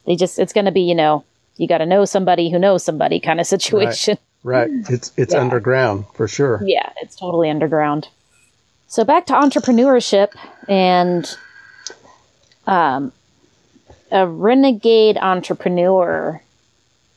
they 0.06 0.16
just 0.16 0.38
it's 0.40 0.54
going 0.54 0.66
to 0.66 0.72
be, 0.72 0.82
you 0.82 0.96
know, 0.96 1.24
you 1.58 1.68
got 1.68 1.80
to 1.80 1.86
know 1.86 2.06
somebody 2.06 2.52
who 2.52 2.60
knows 2.60 2.84
somebody 2.84 3.20
kind 3.20 3.40
of 3.40 3.48
situation. 3.48 4.18
Right. 4.44 4.70
It's 4.90 5.12
it's 5.18 5.34
Yeah. 5.34 5.42
underground 5.42 6.06
for 6.14 6.28
sure. 6.28 6.62
Yeah, 6.64 6.92
it's 7.02 7.16
totally 7.16 7.50
underground. 7.50 8.10
So 8.88 9.04
back 9.04 9.26
to 9.28 9.34
entrepreneurship 9.34 10.30
and 10.70 11.26
um 12.68 13.12
a 14.12 14.28
renegade 14.28 15.18
entrepreneur. 15.18 16.40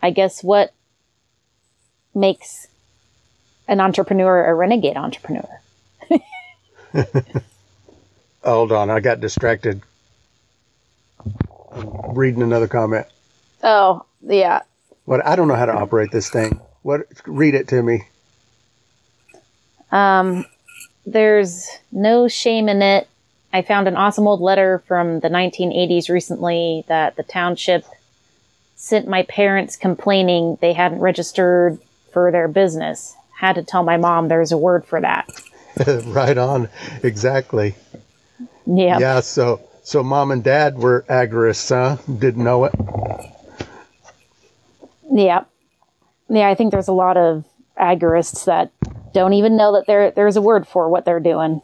I 0.02 0.10
guess 0.10 0.42
what 0.42 0.72
makes 2.18 2.68
an 3.66 3.80
entrepreneur 3.80 4.46
a 4.46 4.54
renegade 4.54 4.96
entrepreneur? 4.96 5.60
Hold 8.44 8.72
on, 8.72 8.90
I 8.90 9.00
got 9.00 9.20
distracted. 9.20 9.82
I'm 11.72 12.14
reading 12.14 12.42
another 12.42 12.68
comment. 12.68 13.06
Oh, 13.62 14.04
yeah. 14.22 14.62
What 15.04 15.24
I 15.26 15.36
don't 15.36 15.48
know 15.48 15.54
how 15.54 15.66
to 15.66 15.74
operate 15.74 16.10
this 16.10 16.30
thing. 16.30 16.60
What 16.82 17.02
read 17.26 17.54
it 17.54 17.68
to 17.68 17.82
me. 17.82 18.04
Um, 19.90 20.44
there's 21.06 21.68
no 21.92 22.28
shame 22.28 22.68
in 22.68 22.82
it. 22.82 23.08
I 23.52 23.62
found 23.62 23.88
an 23.88 23.96
awesome 23.96 24.26
old 24.26 24.40
letter 24.40 24.82
from 24.86 25.20
the 25.20 25.28
1980s 25.28 26.10
recently 26.10 26.84
that 26.88 27.16
the 27.16 27.22
township 27.22 27.84
sent 28.76 29.08
my 29.08 29.22
parents 29.24 29.76
complaining 29.76 30.58
they 30.60 30.72
hadn't 30.72 31.00
registered 31.00 31.78
for 32.18 32.32
their 32.32 32.48
business. 32.48 33.14
Had 33.38 33.54
to 33.54 33.62
tell 33.62 33.84
my 33.84 33.96
mom 33.96 34.26
there's 34.26 34.50
a 34.50 34.58
word 34.58 34.84
for 34.84 35.00
that. 35.00 35.30
right 36.06 36.36
on. 36.36 36.68
Exactly. 37.04 37.76
Yeah. 38.66 38.98
Yeah, 38.98 39.20
so 39.20 39.60
so 39.84 40.02
mom 40.02 40.32
and 40.32 40.42
dad 40.42 40.76
were 40.76 41.04
agorists, 41.08 41.68
huh? 41.68 41.96
Didn't 42.12 42.42
know 42.42 42.64
it. 42.64 42.74
Yeah. 45.10 45.44
Yeah, 46.28 46.48
I 46.48 46.56
think 46.56 46.72
there's 46.72 46.88
a 46.88 46.92
lot 46.92 47.16
of 47.16 47.44
agorists 47.80 48.44
that 48.46 48.72
don't 49.14 49.34
even 49.34 49.56
know 49.56 49.74
that 49.74 49.86
there 49.86 50.10
there's 50.10 50.36
a 50.36 50.42
word 50.42 50.66
for 50.66 50.88
what 50.88 51.04
they're 51.04 51.20
doing. 51.20 51.62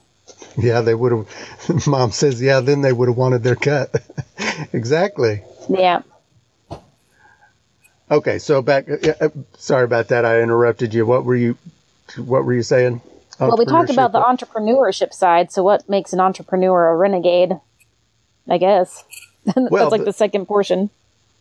Yeah, 0.57 0.83
they 0.83 0.95
would 0.95 1.13
have 1.13 1.87
mom 1.89 2.13
says, 2.13 2.41
yeah, 2.41 2.61
then 2.61 2.81
they 2.81 2.93
would 2.93 3.09
have 3.09 3.19
wanted 3.19 3.43
their 3.43 3.57
cut. 3.57 3.93
exactly. 4.73 5.43
Yeah. 5.69 6.03
Okay, 8.11 8.39
so 8.39 8.63
back. 8.63 8.89
Uh, 8.89 9.13
uh, 9.21 9.29
sorry 9.57 9.85
about 9.85 10.09
that. 10.09 10.25
I 10.25 10.41
interrupted 10.43 10.93
you. 10.95 11.07
What 11.07 11.25
were 11.25 11.37
you? 11.37 11.57
What 12.17 12.45
were 12.45 12.53
you 12.53 12.63
saying? 12.63 13.01
Well, 13.41 13.57
we 13.57 13.65
talked 13.65 13.91
about 13.91 14.13
the 14.13 14.21
entrepreneurship 14.21 15.13
side. 15.13 15.51
So, 15.51 15.63
what 15.63 15.89
makes 15.89 16.13
an 16.13 16.21
entrepreneur 16.21 16.91
a 16.91 16.97
renegade? 16.97 17.59
I 18.49 18.59
guess 18.59 19.05
that's 19.45 19.71
like 19.71 20.01
the, 20.01 20.07
the 20.07 20.13
second 20.13 20.47
portion. 20.47 20.91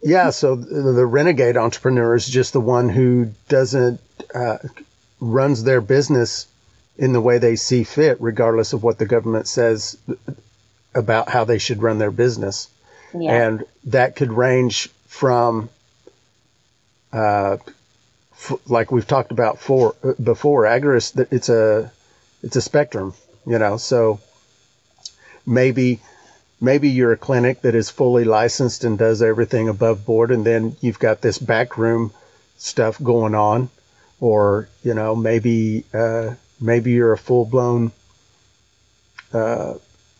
Yeah. 0.01 0.29
So 0.31 0.55
the, 0.55 0.91
the, 0.91 1.05
renegade 1.05 1.57
entrepreneur 1.57 2.15
is 2.15 2.27
just 2.27 2.53
the 2.53 2.61
one 2.61 2.89
who 2.89 3.31
doesn't 3.47 4.01
uh, 4.35 4.57
runs 5.19 5.63
their 5.63 5.81
business 5.81 6.47
in 6.97 7.13
the 7.13 7.21
way 7.21 7.37
they 7.37 7.55
see 7.55 7.83
fit, 7.83 8.17
regardless 8.19 8.73
of 8.73 8.83
what 8.83 8.99
the 8.99 9.05
government 9.05 9.47
says 9.47 9.97
about 10.93 11.29
how 11.29 11.43
they 11.43 11.57
should 11.57 11.81
run 11.81 11.99
their 11.99 12.11
business. 12.11 12.69
Yeah. 13.17 13.47
And 13.47 13.65
that 13.85 14.15
could 14.15 14.31
range 14.31 14.89
from 15.07 15.69
uh, 17.13 17.57
f- 18.33 18.59
like 18.67 18.91
we've 18.91 19.07
talked 19.07 19.31
about 19.31 19.59
for 19.59 19.95
before, 20.21 20.63
agorist. 20.63 21.25
It's 21.31 21.49
a 21.49 21.91
it's 22.41 22.55
a 22.55 22.61
spectrum, 22.61 23.13
you 23.45 23.59
know. 23.59 23.77
So 23.77 24.19
maybe 25.45 26.01
maybe 26.59 26.89
you're 26.89 27.11
a 27.11 27.17
clinic 27.17 27.61
that 27.61 27.75
is 27.75 27.89
fully 27.89 28.23
licensed 28.23 28.83
and 28.83 28.97
does 28.97 29.21
everything 29.21 29.69
above 29.69 30.05
board, 30.05 30.31
and 30.31 30.45
then 30.45 30.75
you've 30.81 30.99
got 30.99 31.21
this 31.21 31.37
backroom 31.37 32.11
stuff 32.57 33.01
going 33.01 33.35
on, 33.35 33.69
or 34.19 34.67
you 34.83 34.95
know 34.95 35.15
maybe 35.15 35.85
uh, 35.93 36.33
maybe 36.59 36.91
you're 36.91 37.13
a 37.13 37.17
full 37.17 37.45
blown 37.45 37.91
uh, 39.33 39.75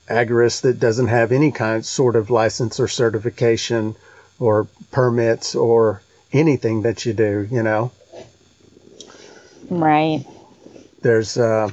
agorist 0.08 0.62
that 0.62 0.80
doesn't 0.80 1.08
have 1.08 1.32
any 1.32 1.52
kind 1.52 1.84
sort 1.84 2.16
of 2.16 2.30
license 2.30 2.80
or 2.80 2.88
certification 2.88 3.96
or 4.40 4.68
permits 4.92 5.56
or 5.56 6.03
anything 6.34 6.82
that 6.82 7.06
you 7.06 7.14
do, 7.14 7.48
you 7.50 7.64
know. 7.64 7.92
Right. 9.70 10.26
There's 11.02 11.38
uh, 11.38 11.70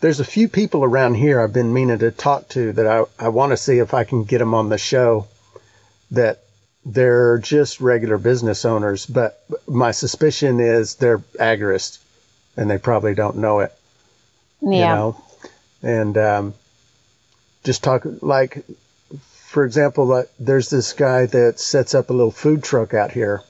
there's 0.00 0.20
a 0.20 0.24
few 0.24 0.48
people 0.48 0.84
around 0.84 1.14
here 1.14 1.40
I've 1.40 1.52
been 1.52 1.72
meaning 1.72 1.98
to 1.98 2.10
talk 2.10 2.48
to 2.50 2.72
that 2.72 2.86
I, 2.86 3.04
I 3.18 3.28
want 3.28 3.50
to 3.50 3.56
see 3.56 3.78
if 3.78 3.92
I 3.92 4.04
can 4.04 4.24
get 4.24 4.38
them 4.38 4.54
on 4.54 4.68
the 4.68 4.78
show 4.78 5.26
that 6.12 6.42
they're 6.84 7.38
just 7.38 7.80
regular 7.80 8.16
business 8.16 8.64
owners, 8.64 9.04
but 9.04 9.44
my 9.66 9.90
suspicion 9.90 10.60
is 10.60 10.94
they're 10.94 11.18
agorists 11.38 11.98
and 12.56 12.70
they 12.70 12.78
probably 12.78 13.14
don't 13.14 13.36
know 13.36 13.60
it. 13.60 13.74
Yeah. 14.62 14.70
You 14.70 14.78
know? 14.80 15.24
And 15.82 16.18
um, 16.18 16.54
just 17.64 17.84
talk 17.84 18.02
like, 18.22 18.64
for 19.44 19.64
example, 19.64 20.06
like, 20.06 20.30
there's 20.38 20.70
this 20.70 20.94
guy 20.94 21.26
that 21.26 21.60
sets 21.60 21.94
up 21.94 22.08
a 22.08 22.12
little 22.12 22.30
food 22.30 22.62
truck 22.62 22.94
out 22.94 23.12
here 23.12 23.42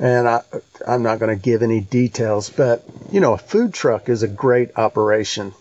and 0.00 0.26
I, 0.26 0.42
I'm 0.88 1.02
not 1.02 1.18
going 1.18 1.36
to 1.36 1.42
give 1.42 1.62
any 1.62 1.80
details, 1.80 2.48
but 2.48 2.82
you 3.12 3.20
know, 3.20 3.34
a 3.34 3.38
food 3.38 3.74
truck 3.74 4.08
is 4.08 4.22
a 4.22 4.28
great 4.28 4.76
operation, 4.78 5.52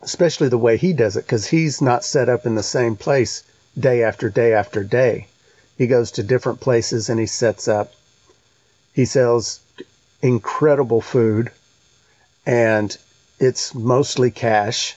especially 0.00 0.48
the 0.48 0.58
way 0.58 0.78
he 0.78 0.94
does 0.94 1.16
it, 1.18 1.26
because 1.26 1.46
he's 1.46 1.82
not 1.82 2.04
set 2.04 2.30
up 2.30 2.46
in 2.46 2.54
the 2.54 2.62
same 2.62 2.96
place 2.96 3.44
day 3.78 4.02
after 4.02 4.30
day 4.30 4.54
after 4.54 4.82
day. 4.82 5.26
He 5.76 5.86
goes 5.86 6.12
to 6.12 6.22
different 6.22 6.60
places 6.60 7.10
and 7.10 7.20
he 7.20 7.26
sets 7.26 7.68
up. 7.68 7.92
He 8.94 9.04
sells 9.04 9.60
incredible 10.22 11.02
food, 11.02 11.50
and 12.46 12.96
it's 13.38 13.74
mostly 13.74 14.30
cash. 14.30 14.96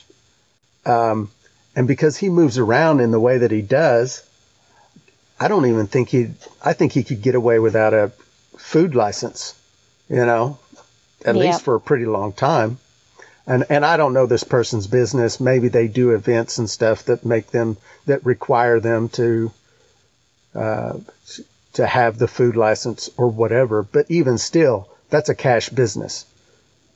Um, 0.86 1.30
and 1.76 1.86
because 1.86 2.16
he 2.16 2.30
moves 2.30 2.56
around 2.56 3.00
in 3.00 3.10
the 3.10 3.20
way 3.20 3.38
that 3.38 3.50
he 3.50 3.60
does, 3.60 4.22
I 5.38 5.48
don't 5.48 5.66
even 5.66 5.86
think 5.86 6.08
he. 6.08 6.30
I 6.64 6.72
think 6.72 6.92
he 6.92 7.02
could 7.02 7.20
get 7.20 7.34
away 7.34 7.58
without 7.58 7.92
a 7.92 8.10
food 8.58 8.94
license, 8.94 9.54
you 10.08 10.26
know, 10.26 10.58
at 11.24 11.34
yep. 11.34 11.44
least 11.44 11.62
for 11.62 11.74
a 11.74 11.80
pretty 11.80 12.04
long 12.04 12.32
time. 12.32 12.78
And 13.46 13.64
and 13.70 13.86
I 13.86 13.96
don't 13.96 14.12
know 14.12 14.26
this 14.26 14.44
person's 14.44 14.86
business. 14.86 15.40
Maybe 15.40 15.68
they 15.68 15.88
do 15.88 16.10
events 16.10 16.58
and 16.58 16.68
stuff 16.68 17.04
that 17.04 17.24
make 17.24 17.50
them 17.50 17.78
that 18.04 18.26
require 18.26 18.78
them 18.78 19.08
to 19.10 19.50
uh, 20.54 20.98
to 21.74 21.86
have 21.86 22.18
the 22.18 22.28
food 22.28 22.56
license 22.56 23.08
or 23.16 23.28
whatever. 23.28 23.82
But 23.82 24.10
even 24.10 24.36
still, 24.36 24.88
that's 25.08 25.30
a 25.30 25.34
cash 25.34 25.70
business. 25.70 26.26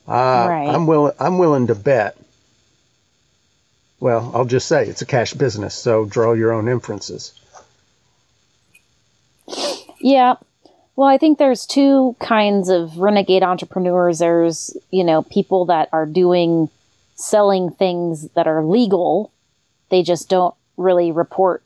Uh, 0.07 0.13
right. 0.13 0.69
I'm 0.69 0.87
willing. 0.87 1.15
I'm 1.19 1.39
willing 1.39 1.69
to 1.69 1.75
bet. 1.75 2.19
Well, 3.99 4.33
I'll 4.35 4.45
just 4.45 4.67
say 4.67 4.87
it's 4.87 5.01
a 5.01 5.07
cash 5.07 5.33
business. 5.33 5.75
So 5.75 6.05
draw 6.05 6.33
your 6.33 6.53
own 6.53 6.69
inferences. 6.69 7.33
Yeah, 10.01 10.35
well, 10.97 11.09
I 11.09 11.19
think 11.19 11.39
there's 11.39 11.65
two 11.65 12.17
kinds 12.21 12.69
of 12.69 12.99
renegade 12.99 13.43
entrepreneurs. 13.43 14.19
There's, 14.19 14.77
you 14.91 15.05
know, 15.05 15.23
people 15.23 15.67
that 15.67 15.89
are 15.93 16.07
doing 16.07 16.69
selling 17.15 17.71
things 17.71 18.29
that 18.31 18.47
are 18.47 18.65
legal. 18.65 19.33
They 19.91 20.03
just 20.03 20.29
don't 20.29 20.55
really 20.77 21.13
report 21.13 21.63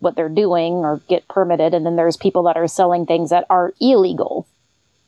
what 0.00 0.16
they're 0.16 0.28
doing 0.28 0.74
or 0.74 1.00
get 1.08 1.26
permitted. 1.28 1.74
And 1.74 1.84
then 1.84 1.96
there's 1.96 2.16
people 2.16 2.42
that 2.44 2.56
are 2.56 2.68
selling 2.68 3.06
things 3.06 3.30
that 3.30 3.46
are 3.50 3.72
illegal 3.80 4.46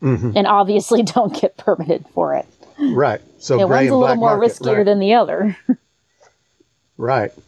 mm-hmm. 0.03 0.33
and 0.35 0.47
obviously 0.47 1.03
don't 1.15 1.39
get 1.39 1.57
permitted 1.57 2.07
for 2.15 2.35
it. 2.35 2.47
Right. 2.79 3.21
So 3.39 3.55
you 3.55 3.61
know, 3.61 3.67
one's 3.69 3.91
a 3.91 3.95
little 3.95 4.17
more 4.17 4.37
market, 4.37 4.55
riskier 4.55 4.77
right. 4.79 4.85
than 4.85 5.01
the 5.01 5.15
other. 5.15 5.57
right. 6.97 7.33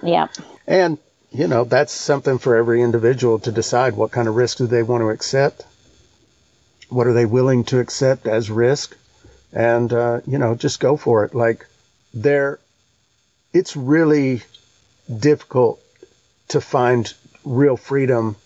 Yeah. 0.00 0.28
And 0.64 0.96
you 1.30 1.46
know, 1.46 1.64
that's 1.64 1.92
something 1.92 2.38
for 2.38 2.56
every 2.56 2.82
individual 2.82 3.38
to 3.40 3.52
decide 3.52 3.94
what 3.94 4.10
kind 4.10 4.28
of 4.28 4.36
risk 4.36 4.58
do 4.58 4.66
they 4.66 4.82
want 4.82 5.02
to 5.02 5.10
accept. 5.10 5.64
What 6.88 7.06
are 7.06 7.12
they 7.12 7.26
willing 7.26 7.64
to 7.64 7.80
accept 7.80 8.26
as 8.26 8.50
risk? 8.50 8.96
And, 9.52 9.92
uh, 9.92 10.20
you 10.26 10.38
know, 10.38 10.54
just 10.54 10.80
go 10.80 10.96
for 10.96 11.24
it. 11.24 11.34
Like, 11.34 11.66
there, 12.14 12.58
it's 13.52 13.76
really 13.76 14.42
difficult 15.14 15.82
to 16.48 16.60
find 16.60 17.12
real 17.44 17.76
freedom 17.76 18.36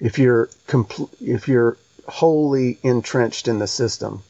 if 0.00 0.18
you're 0.18 0.48
compl- 0.66 1.10
if 1.20 1.48
you're 1.48 1.76
wholly 2.06 2.78
entrenched 2.82 3.48
in 3.48 3.58
the 3.58 3.66
system. 3.66 4.22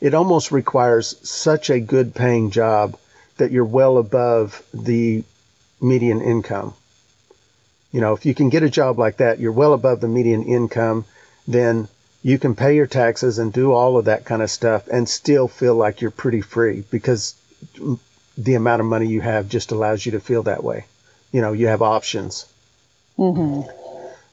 It 0.00 0.14
almost 0.14 0.52
requires 0.52 1.16
such 1.28 1.70
a 1.70 1.80
good 1.80 2.14
paying 2.14 2.50
job 2.50 2.96
that 3.38 3.50
you're 3.50 3.64
well 3.64 3.98
above 3.98 4.62
the 4.72 5.24
median 5.80 6.20
income. 6.20 6.74
You 7.92 8.00
know, 8.00 8.12
if 8.12 8.26
you 8.26 8.34
can 8.34 8.48
get 8.48 8.62
a 8.62 8.70
job 8.70 8.98
like 8.98 9.18
that, 9.18 9.38
you're 9.38 9.52
well 9.52 9.72
above 9.72 10.00
the 10.00 10.08
median 10.08 10.44
income, 10.44 11.04
then 11.46 11.88
you 12.22 12.38
can 12.38 12.54
pay 12.54 12.74
your 12.74 12.86
taxes 12.86 13.38
and 13.38 13.52
do 13.52 13.72
all 13.72 13.96
of 13.96 14.06
that 14.06 14.24
kind 14.24 14.42
of 14.42 14.50
stuff 14.50 14.88
and 14.88 15.08
still 15.08 15.48
feel 15.48 15.74
like 15.74 16.00
you're 16.00 16.10
pretty 16.10 16.40
free 16.40 16.82
because 16.90 17.34
the 18.36 18.54
amount 18.54 18.80
of 18.80 18.86
money 18.86 19.06
you 19.06 19.20
have 19.20 19.48
just 19.48 19.70
allows 19.70 20.04
you 20.04 20.12
to 20.12 20.20
feel 20.20 20.42
that 20.42 20.64
way. 20.64 20.84
You 21.32 21.40
know, 21.40 21.52
you 21.52 21.68
have 21.68 21.82
options. 21.82 22.46
Mm-hmm. 23.18 23.70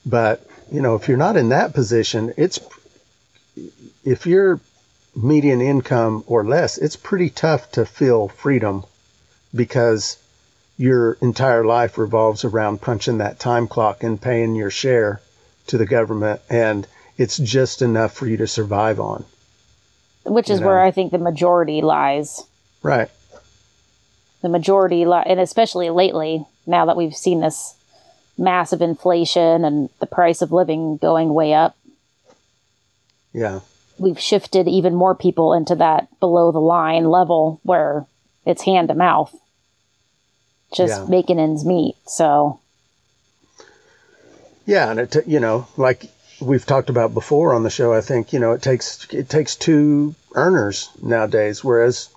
But, 0.04 0.46
you 0.70 0.82
know, 0.82 0.96
if 0.96 1.08
you're 1.08 1.16
not 1.16 1.36
in 1.36 1.50
that 1.50 1.72
position, 1.72 2.34
it's, 2.36 2.58
if 4.04 4.26
you're 4.26 4.60
median 5.14 5.60
income 5.60 6.24
or 6.26 6.44
less, 6.44 6.78
it's 6.78 6.96
pretty 6.96 7.30
tough 7.30 7.70
to 7.72 7.86
feel 7.86 8.28
freedom 8.28 8.84
because 9.54 10.18
your 10.76 11.12
entire 11.20 11.64
life 11.64 11.98
revolves 11.98 12.44
around 12.44 12.80
punching 12.80 13.18
that 13.18 13.38
time 13.38 13.68
clock 13.68 14.02
and 14.02 14.20
paying 14.20 14.54
your 14.54 14.70
share 14.70 15.20
to 15.66 15.78
the 15.78 15.86
government 15.86 16.40
and 16.50 16.86
it's 17.16 17.38
just 17.38 17.80
enough 17.80 18.12
for 18.12 18.26
you 18.26 18.36
to 18.36 18.46
survive 18.46 18.98
on. 18.98 19.24
Which 20.24 20.50
is 20.50 20.60
know? 20.60 20.66
where 20.66 20.80
i 20.80 20.90
think 20.90 21.12
the 21.12 21.18
majority 21.18 21.80
lies. 21.80 22.42
Right. 22.82 23.08
The 24.42 24.48
majority 24.48 25.04
li- 25.04 25.22
and 25.26 25.40
especially 25.40 25.90
lately 25.90 26.44
now 26.66 26.86
that 26.86 26.96
we've 26.96 27.14
seen 27.14 27.40
this 27.40 27.76
massive 28.36 28.82
inflation 28.82 29.64
and 29.64 29.90
the 30.00 30.06
price 30.06 30.42
of 30.42 30.50
living 30.50 30.96
going 30.96 31.32
way 31.32 31.54
up. 31.54 31.76
Yeah. 33.32 33.60
We've 33.96 34.18
shifted 34.18 34.66
even 34.66 34.94
more 34.94 35.14
people 35.14 35.52
into 35.52 35.76
that 35.76 36.08
below 36.18 36.50
the 36.50 36.60
line 36.60 37.04
level 37.04 37.60
where 37.62 38.06
it's 38.44 38.64
hand 38.64 38.88
to 38.88 38.94
mouth 38.94 39.34
just 40.74 41.02
yeah. 41.02 41.06
making 41.08 41.38
ends 41.38 41.64
meet. 41.64 41.96
So, 42.06 42.60
yeah, 44.66 44.90
and 44.90 45.00
it 45.00 45.16
you 45.26 45.40
know 45.40 45.66
like 45.76 46.10
we've 46.40 46.66
talked 46.66 46.90
about 46.90 47.14
before 47.14 47.54
on 47.54 47.62
the 47.62 47.70
show. 47.70 47.92
I 47.92 48.00
think 48.00 48.32
you 48.32 48.38
know 48.38 48.52
it 48.52 48.62
takes 48.62 49.06
it 49.12 49.28
takes 49.28 49.56
two 49.56 50.14
earners 50.34 50.90
nowadays, 51.02 51.62
whereas 51.64 52.08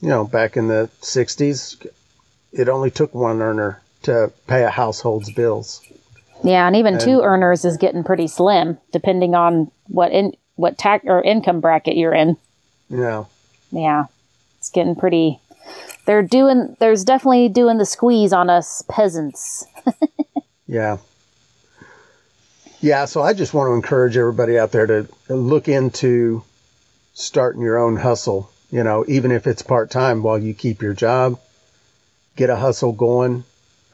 you 0.00 0.08
know 0.08 0.24
back 0.24 0.56
in 0.56 0.68
the 0.68 0.88
'60s, 1.00 1.86
it 2.52 2.68
only 2.68 2.90
took 2.90 3.14
one 3.14 3.42
earner 3.42 3.80
to 4.02 4.32
pay 4.46 4.64
a 4.64 4.70
household's 4.70 5.30
bills. 5.32 5.82
Yeah, 6.42 6.66
and 6.66 6.76
even 6.76 6.94
and, 6.94 7.02
two 7.02 7.20
earners 7.20 7.64
is 7.64 7.76
getting 7.76 8.04
pretty 8.04 8.26
slim, 8.26 8.78
depending 8.92 9.34
on 9.34 9.70
what 9.88 10.12
in 10.12 10.34
what 10.56 10.78
tax 10.78 11.04
or 11.06 11.22
income 11.22 11.60
bracket 11.60 11.96
you're 11.96 12.14
in. 12.14 12.36
Yeah. 12.88 13.24
Yeah, 13.70 14.06
it's 14.58 14.70
getting 14.70 14.96
pretty 14.96 15.38
they're 16.10 16.22
doing 16.22 16.76
there's 16.80 17.04
definitely 17.04 17.48
doing 17.48 17.78
the 17.78 17.86
squeeze 17.86 18.32
on 18.32 18.50
us 18.50 18.82
peasants. 18.88 19.64
yeah. 20.66 20.96
Yeah, 22.80 23.04
so 23.04 23.22
I 23.22 23.32
just 23.32 23.54
want 23.54 23.68
to 23.68 23.74
encourage 23.74 24.16
everybody 24.16 24.58
out 24.58 24.72
there 24.72 24.86
to 24.88 25.08
look 25.28 25.68
into 25.68 26.42
starting 27.14 27.62
your 27.62 27.78
own 27.78 27.94
hustle, 27.94 28.50
you 28.72 28.82
know, 28.82 29.04
even 29.06 29.30
if 29.30 29.46
it's 29.46 29.62
part 29.62 29.92
time 29.92 30.24
while 30.24 30.36
you 30.36 30.52
keep 30.52 30.82
your 30.82 30.94
job, 30.94 31.38
get 32.34 32.50
a 32.50 32.56
hustle 32.56 32.90
going. 32.90 33.44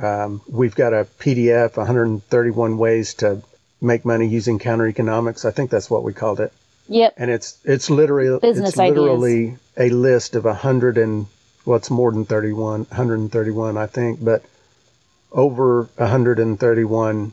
Um, 0.01 0.41
we've 0.49 0.75
got 0.75 0.95
a 0.95 1.07
PDF, 1.19 1.77
131 1.77 2.79
ways 2.79 3.13
to 3.15 3.43
make 3.83 4.07
money 4.07 4.27
using 4.27 4.59
counter 4.59 4.89
economics. 4.89 5.45
I 5.45 5.51
think 5.51 5.71
that's 5.71 5.91
what 5.91 6.03
we 6.03 6.15
called 6.15 6.41
it. 6.41 6.51
Yep. 6.89 7.15
And 7.19 7.31
it's 7.31 7.59
it's 7.65 7.91
literally 7.91 8.39
Business 8.41 8.71
it's 8.71 8.79
literally 8.79 9.59
a 9.77 9.91
list 9.91 10.35
of 10.35 10.47
a 10.47 10.55
hundred 10.55 10.97
and 10.97 11.27
well, 11.67 11.77
it's 11.77 11.91
more 11.91 12.13
than 12.13 12.25
31, 12.25 12.85
131, 12.85 13.77
I 13.77 13.87
think, 13.87 14.25
but 14.25 14.45
over 15.33 15.89
131 15.97 17.33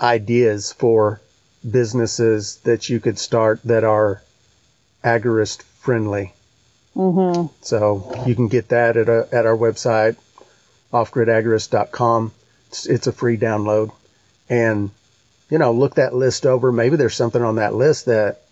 ideas 0.00 0.72
for 0.72 1.20
businesses 1.68 2.56
that 2.64 2.88
you 2.88 2.98
could 2.98 3.18
start 3.18 3.60
that 3.64 3.84
are 3.84 4.20
agorist 5.04 5.62
friendly. 5.62 6.34
Mm-hmm. 6.96 7.46
So 7.62 8.24
you 8.26 8.34
can 8.34 8.48
get 8.48 8.68
that 8.70 8.96
at, 8.96 9.08
a, 9.08 9.28
at 9.30 9.46
our 9.46 9.56
website, 9.56 10.16
offgridagorist.com. 10.92 12.32
It's, 12.68 12.86
it's 12.86 13.06
a 13.06 13.12
free 13.12 13.38
download. 13.38 13.92
And, 14.50 14.90
you 15.48 15.58
know, 15.58 15.72
look 15.72 15.94
that 15.94 16.14
list 16.14 16.46
over. 16.46 16.72
Maybe 16.72 16.96
there's 16.96 17.14
something 17.14 17.42
on 17.42 17.56
that 17.56 17.74
list 17.74 18.06
that 18.06 18.42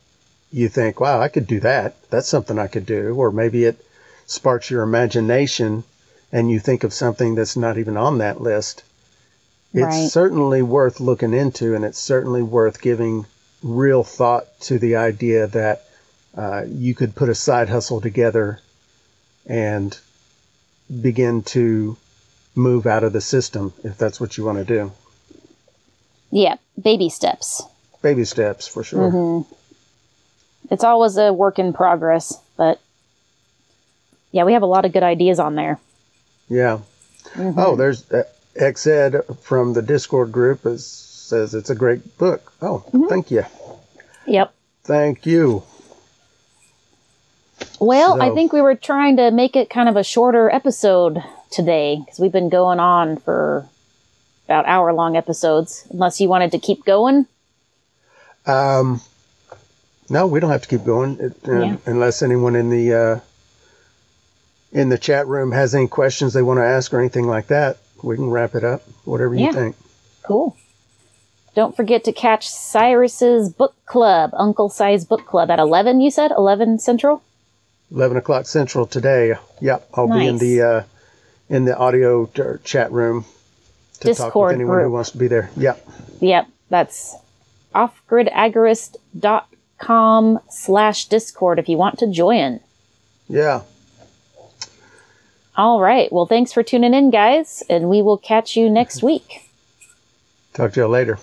you 0.52 0.68
think, 0.68 1.00
wow, 1.00 1.20
I 1.20 1.28
could 1.28 1.48
do 1.48 1.58
that. 1.60 1.96
That's 2.10 2.28
something 2.28 2.60
I 2.60 2.68
could 2.68 2.86
do. 2.86 3.14
Or 3.16 3.32
maybe 3.32 3.64
it 3.64 3.84
sparks 4.30 4.70
your 4.70 4.82
imagination 4.82 5.82
and 6.32 6.50
you 6.50 6.60
think 6.60 6.84
of 6.84 6.92
something 6.92 7.34
that's 7.34 7.56
not 7.56 7.78
even 7.78 7.96
on 7.96 8.18
that 8.18 8.40
list. 8.40 8.84
It's 9.74 9.84
Right. 9.84 10.10
certainly 10.10 10.62
worth 10.62 11.00
looking 11.00 11.34
into 11.34 11.74
and 11.74 11.84
it's 11.84 11.98
certainly 11.98 12.42
worth 12.42 12.80
giving 12.80 13.26
real 13.62 14.04
thought 14.04 14.46
to 14.60 14.78
the 14.78 14.96
idea 14.96 15.48
that 15.48 15.84
uh, 16.36 16.62
you 16.68 16.94
could 16.94 17.14
put 17.16 17.28
a 17.28 17.34
side 17.34 17.68
hustle 17.68 18.00
together 18.00 18.60
and 19.46 19.98
begin 21.00 21.42
to 21.42 21.96
move 22.54 22.86
out 22.86 23.02
of 23.02 23.12
the 23.12 23.20
system 23.20 23.72
if 23.82 23.98
that's 23.98 24.20
what 24.20 24.36
you 24.38 24.44
want 24.44 24.58
to 24.58 24.64
do. 24.64 24.92
Yeah. 26.30 26.54
Baby 26.80 27.08
steps. 27.08 27.62
Baby 28.00 28.24
steps 28.24 28.68
for 28.68 28.84
sure. 28.84 29.10
Mm-hmm. 29.10 29.54
It's 30.72 30.84
always 30.84 31.16
a 31.16 31.32
work 31.32 31.58
in 31.58 31.72
progress, 31.72 32.38
but 32.56 32.80
yeah, 34.32 34.44
we 34.44 34.52
have 34.52 34.62
a 34.62 34.66
lot 34.66 34.84
of 34.84 34.92
good 34.92 35.02
ideas 35.02 35.38
on 35.38 35.54
there. 35.54 35.78
Yeah. 36.48 36.80
Oh, 37.36 37.76
there's 37.76 38.10
uh, 38.10 38.24
XED 38.56 39.38
from 39.38 39.72
the 39.72 39.82
Discord 39.82 40.32
group 40.32 40.66
is, 40.66 40.86
says 40.86 41.54
it's 41.54 41.70
a 41.70 41.74
great 41.74 42.18
book. 42.18 42.52
Oh, 42.60 42.84
thank 43.08 43.30
you. 43.30 43.44
Yep. 44.26 44.52
Thank 44.84 45.26
you. 45.26 45.62
Well, 47.78 48.20
I 48.20 48.30
think 48.30 48.52
we 48.52 48.60
were 48.60 48.74
trying 48.74 49.16
to 49.16 49.30
make 49.30 49.56
it 49.56 49.70
kind 49.70 49.88
of 49.88 49.96
a 49.96 50.04
shorter 50.04 50.50
episode 50.50 51.22
today 51.50 52.00
because 52.04 52.18
we've 52.18 52.32
been 52.32 52.48
going 52.48 52.80
on 52.80 53.16
for 53.18 53.66
about 54.46 54.66
hour 54.66 54.92
long 54.92 55.16
episodes. 55.16 55.86
Unless 55.90 56.20
you 56.20 56.28
wanted 56.28 56.52
to 56.52 56.58
keep 56.58 56.84
going. 56.84 57.26
Um, 58.46 59.00
no, 60.08 60.26
we 60.26 60.40
don't 60.40 60.50
have 60.50 60.62
to 60.62 60.68
keep 60.68 60.84
going 60.84 61.18
it, 61.20 61.36
uh, 61.46 61.60
Yeah. 61.60 61.76
unless 61.86 62.22
anyone 62.22 62.56
in 62.56 62.70
the 62.70 62.94
uh, 62.94 63.20
in 64.72 64.88
the 64.88 64.98
chat 64.98 65.26
room 65.26 65.50
has 65.52 65.74
any 65.74 65.88
questions 65.88 66.32
they 66.32 66.42
want 66.42 66.58
to 66.58 66.64
ask 66.64 66.92
or 66.92 67.00
anything 67.00 67.26
like 67.26 67.48
that. 67.48 67.78
We 68.02 68.16
can 68.16 68.30
wrap 68.30 68.54
it 68.54 68.64
up. 68.64 68.82
Whatever 69.04 69.34
you 69.34 69.46
Yeah. 69.46 69.52
think. 69.52 69.76
Cool. 70.22 70.56
Don't 71.56 71.74
forget 71.76 72.04
to 72.04 72.12
catch 72.12 72.48
Cyrus's 72.48 73.50
book 73.52 73.74
club, 73.86 74.30
Uncle 74.34 74.68
Cy's 74.68 75.04
Book 75.04 75.26
Club 75.26 75.50
at 75.50 75.58
11, 75.58 76.00
you 76.00 76.10
said? 76.10 76.30
11 76.30 76.78
Central? 76.78 77.22
Eleven 77.92 78.16
o'clock 78.16 78.46
central 78.46 78.86
today. 78.86 79.34
Yep, 79.60 79.88
I'll 79.94 80.06
be 80.06 80.24
in 80.28 80.38
the 80.38 80.62
uh, 80.62 80.82
in 81.48 81.64
the 81.64 81.76
audio 81.76 82.26
t- 82.26 82.42
chat 82.62 82.92
room 82.92 83.24
to 83.98 84.14
talk 84.14 84.32
with 84.32 84.52
anyone 84.52 84.80
who 84.80 84.92
wants 84.92 85.10
to 85.10 85.18
be 85.18 85.26
there. 85.26 85.50
Yep. 85.56 85.84
Yep, 86.20 86.46
that's 86.68 87.16
offgridagorist.com 87.74 90.38
slash 90.48 91.06
Discord 91.06 91.58
if 91.58 91.68
you 91.68 91.76
want 91.76 91.98
to 91.98 92.06
join. 92.06 92.60
Yeah. 93.28 93.62
All 95.56 95.80
right. 95.80 96.10
Well, 96.12 96.26
thanks 96.26 96.52
for 96.52 96.62
tuning 96.62 96.94
in, 96.94 97.10
guys, 97.10 97.62
and 97.68 97.88
we 97.88 98.02
will 98.02 98.18
catch 98.18 98.56
you 98.56 98.70
next 98.70 99.02
week. 99.10 99.50
Talk 100.52 100.72
to 100.72 100.80
you 100.80 100.86
later. 100.86 101.18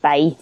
Bye. 0.00 0.36